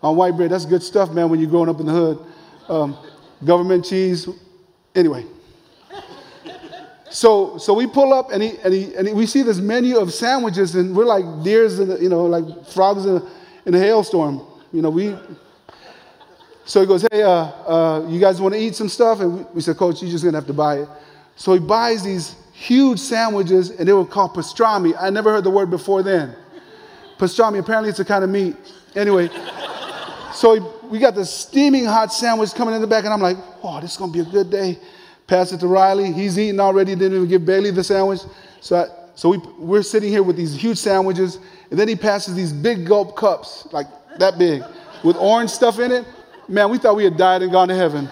on 0.02 0.16
white 0.16 0.36
bread. 0.36 0.50
That's 0.50 0.66
good 0.66 0.82
stuff, 0.82 1.10
man, 1.12 1.28
when 1.30 1.38
you're 1.40 1.50
growing 1.50 1.68
up 1.68 1.78
in 1.78 1.86
the 1.86 1.92
hood. 1.92 2.18
Um, 2.68 2.98
government 3.44 3.84
cheese. 3.84 4.28
Anyway. 4.94 5.24
So, 7.10 7.58
so 7.58 7.72
we 7.72 7.86
pull 7.86 8.12
up 8.12 8.30
and, 8.32 8.42
he, 8.42 8.58
and, 8.62 8.74
he, 8.74 8.94
and 8.94 9.16
we 9.16 9.26
see 9.26 9.42
this 9.42 9.58
menu 9.58 9.98
of 9.98 10.12
sandwiches, 10.12 10.74
and 10.74 10.94
we're 10.94 11.06
like 11.06 11.24
deers, 11.42 11.78
in 11.78 11.88
the, 11.88 11.98
you 11.98 12.08
know, 12.08 12.26
like 12.26 12.66
frogs 12.66 13.06
in 13.06 13.16
a, 13.16 13.30
in 13.66 13.74
a 13.74 13.78
hailstorm. 13.78 14.42
You 14.72 14.82
know, 14.82 14.90
we 14.90 15.16
so 16.68 16.82
he 16.82 16.86
goes, 16.86 17.06
Hey, 17.10 17.22
uh, 17.22 17.30
uh, 17.30 18.06
you 18.10 18.20
guys 18.20 18.42
want 18.42 18.54
to 18.54 18.60
eat 18.60 18.74
some 18.74 18.90
stuff? 18.90 19.20
And 19.20 19.46
we 19.54 19.62
said, 19.62 19.78
Coach, 19.78 20.02
you're 20.02 20.10
just 20.10 20.22
going 20.22 20.34
to 20.34 20.38
have 20.38 20.46
to 20.48 20.52
buy 20.52 20.80
it. 20.80 20.88
So 21.34 21.54
he 21.54 21.60
buys 21.60 22.04
these 22.04 22.36
huge 22.52 22.98
sandwiches, 22.98 23.70
and 23.70 23.88
they 23.88 23.92
were 23.94 24.04
called 24.04 24.34
pastrami. 24.34 24.94
I 25.00 25.08
never 25.08 25.32
heard 25.32 25.44
the 25.44 25.50
word 25.50 25.70
before 25.70 26.02
then. 26.02 26.36
Pastrami, 27.16 27.60
apparently 27.60 27.88
it's 27.88 28.00
a 28.00 28.04
kind 28.04 28.22
of 28.22 28.28
meat. 28.28 28.54
Anyway, 28.94 29.30
So 30.34 30.78
we 30.88 30.98
got 30.98 31.14
the 31.14 31.24
steaming 31.24 31.86
hot 31.86 32.12
sandwich 32.12 32.54
coming 32.54 32.74
in 32.74 32.82
the 32.82 32.86
back, 32.86 33.04
and 33.04 33.14
I'm 33.14 33.20
like, 33.22 33.38
oh, 33.62 33.80
this 33.80 33.92
is 33.92 33.96
going 33.96 34.12
to 34.12 34.22
be 34.22 34.28
a 34.28 34.30
good 34.30 34.50
day. 34.50 34.78
Pass 35.28 35.52
it 35.52 35.60
to 35.60 35.68
Riley. 35.68 36.10
He's 36.10 36.38
eating 36.38 36.58
already, 36.58 36.96
didn't 36.96 37.16
even 37.16 37.28
give 37.28 37.44
Bailey 37.44 37.70
the 37.70 37.84
sandwich. 37.84 38.20
So, 38.60 38.76
I, 38.76 38.86
so 39.14 39.28
we, 39.28 39.38
we're 39.58 39.82
sitting 39.82 40.10
here 40.10 40.22
with 40.22 40.36
these 40.36 40.54
huge 40.54 40.78
sandwiches, 40.78 41.38
and 41.70 41.78
then 41.78 41.86
he 41.86 41.94
passes 41.94 42.34
these 42.34 42.52
big 42.52 42.86
gulp 42.86 43.16
cups, 43.16 43.68
like 43.70 43.86
that 44.18 44.38
big, 44.38 44.64
with 45.04 45.16
orange 45.16 45.50
stuff 45.50 45.78
in 45.78 45.92
it. 45.92 46.06
Man, 46.48 46.70
we 46.70 46.78
thought 46.78 46.96
we 46.96 47.04
had 47.04 47.16
died 47.16 47.42
and 47.42 47.52
gone 47.52 47.68
to 47.68 47.76
heaven. 47.76 48.08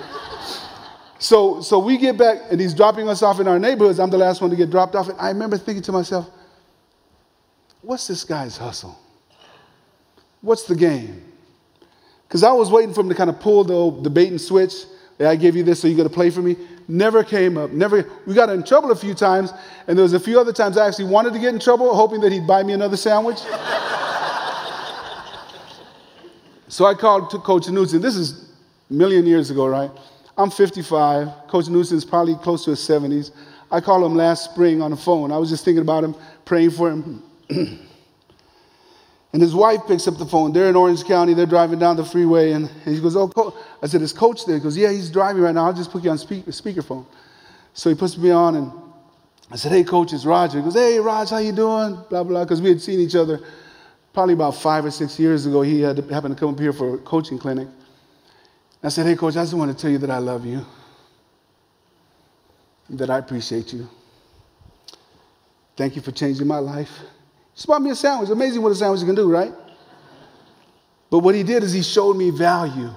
So, 1.18 1.62
so 1.62 1.78
we 1.78 1.96
get 1.96 2.18
back, 2.18 2.38
and 2.50 2.60
he's 2.60 2.74
dropping 2.74 3.08
us 3.08 3.22
off 3.22 3.40
in 3.40 3.48
our 3.48 3.58
neighborhoods. 3.58 3.98
I'm 3.98 4.10
the 4.10 4.18
last 4.18 4.42
one 4.42 4.50
to 4.50 4.56
get 4.56 4.70
dropped 4.70 4.94
off. 4.94 5.08
And 5.08 5.18
I 5.18 5.28
remember 5.28 5.56
thinking 5.56 5.82
to 5.84 5.92
myself, 5.92 6.28
what's 7.80 8.06
this 8.06 8.22
guy's 8.24 8.58
hustle? 8.58 8.98
What's 10.42 10.64
the 10.64 10.76
game? 10.76 11.22
Because 12.28 12.42
I 12.42 12.52
was 12.52 12.70
waiting 12.70 12.92
for 12.92 13.00
him 13.00 13.08
to 13.08 13.14
kind 13.14 13.30
of 13.30 13.40
pull 13.40 13.64
the, 13.64 14.02
the 14.02 14.10
bait 14.10 14.28
and 14.28 14.40
switch. 14.40 14.74
Hey, 15.16 15.24
I 15.24 15.36
gave 15.36 15.56
you 15.56 15.62
this, 15.62 15.80
so 15.80 15.88
you're 15.88 15.96
going 15.96 16.08
to 16.08 16.14
play 16.14 16.28
for 16.28 16.42
me. 16.42 16.56
Never 16.88 17.24
came 17.24 17.56
up. 17.58 17.72
Never. 17.72 18.08
We 18.26 18.34
got 18.34 18.48
in 18.48 18.62
trouble 18.62 18.92
a 18.92 18.96
few 18.96 19.14
times, 19.14 19.52
and 19.88 19.98
there 19.98 20.04
was 20.04 20.12
a 20.12 20.20
few 20.20 20.38
other 20.38 20.52
times 20.52 20.76
I 20.78 20.86
actually 20.86 21.06
wanted 21.06 21.32
to 21.32 21.40
get 21.40 21.52
in 21.52 21.58
trouble, 21.60 21.94
hoping 21.94 22.20
that 22.20 22.30
he'd 22.30 22.46
buy 22.46 22.62
me 22.62 22.74
another 22.74 22.96
sandwich. 22.96 23.38
so 26.68 26.84
I 26.84 26.94
called 26.94 27.30
Coach 27.30 27.68
Newton. 27.68 28.00
This 28.00 28.14
is 28.14 28.50
a 28.88 28.94
million 28.94 29.26
years 29.26 29.50
ago, 29.50 29.66
right? 29.66 29.90
I'm 30.38 30.50
55. 30.50 31.48
Coach 31.48 31.68
Newton's 31.68 32.04
probably 32.04 32.36
close 32.36 32.64
to 32.64 32.70
his 32.70 32.80
70s. 32.80 33.32
I 33.70 33.80
called 33.80 34.04
him 34.04 34.14
last 34.14 34.52
spring 34.52 34.80
on 34.80 34.92
the 34.92 34.96
phone. 34.96 35.32
I 35.32 35.38
was 35.38 35.50
just 35.50 35.64
thinking 35.64 35.82
about 35.82 36.04
him, 36.04 36.14
praying 36.44 36.70
for 36.70 36.90
him. 36.90 37.22
and 39.36 39.42
his 39.42 39.54
wife 39.54 39.80
picks 39.86 40.08
up 40.08 40.16
the 40.16 40.24
phone. 40.24 40.54
They're 40.54 40.70
in 40.70 40.76
Orange 40.76 41.04
County. 41.04 41.34
They're 41.34 41.44
driving 41.44 41.78
down 41.78 41.96
the 41.96 42.04
freeway. 42.06 42.52
And, 42.52 42.70
he 42.86 42.98
goes, 42.98 43.14
Oh. 43.16 43.54
I 43.82 43.86
said, 43.86 44.00
Is 44.00 44.14
coach 44.14 44.46
there? 44.46 44.54
He 44.54 44.62
goes, 44.62 44.78
Yeah, 44.78 44.90
he's 44.90 45.10
driving 45.10 45.42
right 45.42 45.54
now. 45.54 45.66
I'll 45.66 45.74
just 45.74 45.90
put 45.90 46.02
you 46.02 46.08
on 46.08 46.16
speak, 46.16 46.46
speakerphone. 46.46 47.04
So 47.74 47.90
he 47.90 47.94
puts 47.94 48.16
me 48.16 48.30
on 48.30 48.54
and 48.54 48.72
I 49.50 49.56
said, 49.56 49.72
Hey, 49.72 49.84
coach, 49.84 50.14
it's 50.14 50.24
Roger. 50.24 50.56
He 50.56 50.64
goes, 50.64 50.72
Hey, 50.72 50.98
Raj, 50.98 51.28
how 51.28 51.36
you 51.36 51.52
doing? 51.52 52.02
Blah, 52.08 52.24
blah, 52.24 52.44
because 52.44 52.62
we 52.62 52.70
had 52.70 52.80
seen 52.80 52.98
each 52.98 53.14
other 53.14 53.40
probably 54.14 54.32
about 54.32 54.54
five 54.54 54.86
or 54.86 54.90
six 54.90 55.20
years 55.20 55.44
ago. 55.44 55.60
He 55.60 55.82
had 55.82 55.98
happened 56.08 56.34
to 56.34 56.40
come 56.40 56.54
up 56.54 56.58
here 56.58 56.72
for 56.72 56.94
a 56.94 56.98
coaching 57.00 57.38
clinic. 57.38 57.68
I 58.82 58.88
said, 58.88 59.04
Hey, 59.04 59.16
coach, 59.16 59.36
I 59.36 59.42
just 59.42 59.52
want 59.52 59.70
to 59.70 59.76
tell 59.76 59.90
you 59.90 59.98
that 59.98 60.10
I 60.10 60.16
love 60.16 60.46
you, 60.46 60.64
that 62.88 63.10
I 63.10 63.18
appreciate 63.18 63.74
you. 63.74 63.86
Thank 65.76 65.94
you 65.94 66.00
for 66.00 66.10
changing 66.10 66.46
my 66.46 66.58
life. 66.58 67.02
He 67.56 67.66
bought 67.66 67.80
me 67.80 67.90
a 67.90 67.94
sandwich. 67.94 68.28
Amazing 68.28 68.62
what 68.62 68.70
a 68.70 68.74
sandwich 68.74 69.00
can 69.00 69.14
do, 69.14 69.30
right? 69.30 69.52
But 71.10 71.20
what 71.20 71.34
he 71.34 71.42
did 71.42 71.62
is 71.62 71.72
he 71.72 71.82
showed 71.82 72.16
me 72.16 72.30
value. 72.30 72.90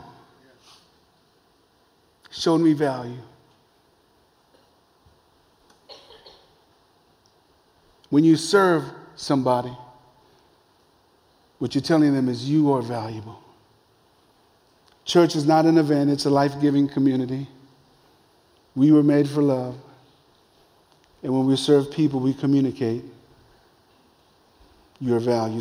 Showed 2.29 2.59
me 2.59 2.73
value. 2.73 3.21
When 8.09 8.23
you 8.23 8.35
serve 8.35 8.83
somebody, 9.15 9.75
what 11.59 11.73
you're 11.73 11.81
telling 11.81 12.13
them 12.13 12.27
is 12.27 12.49
you 12.49 12.73
are 12.73 12.81
valuable. 12.81 13.39
Church 15.05 15.35
is 15.35 15.45
not 15.45 15.65
an 15.65 15.77
event, 15.77 16.09
it's 16.09 16.25
a 16.25 16.29
life 16.29 16.59
giving 16.59 16.87
community. 16.87 17.47
We 18.75 18.91
were 18.91 19.03
made 19.03 19.29
for 19.29 19.41
love. 19.41 19.75
And 21.23 21.33
when 21.33 21.45
we 21.45 21.55
serve 21.55 21.91
people, 21.91 22.19
we 22.19 22.33
communicate 22.33 23.03
your 25.01 25.19
value. 25.19 25.57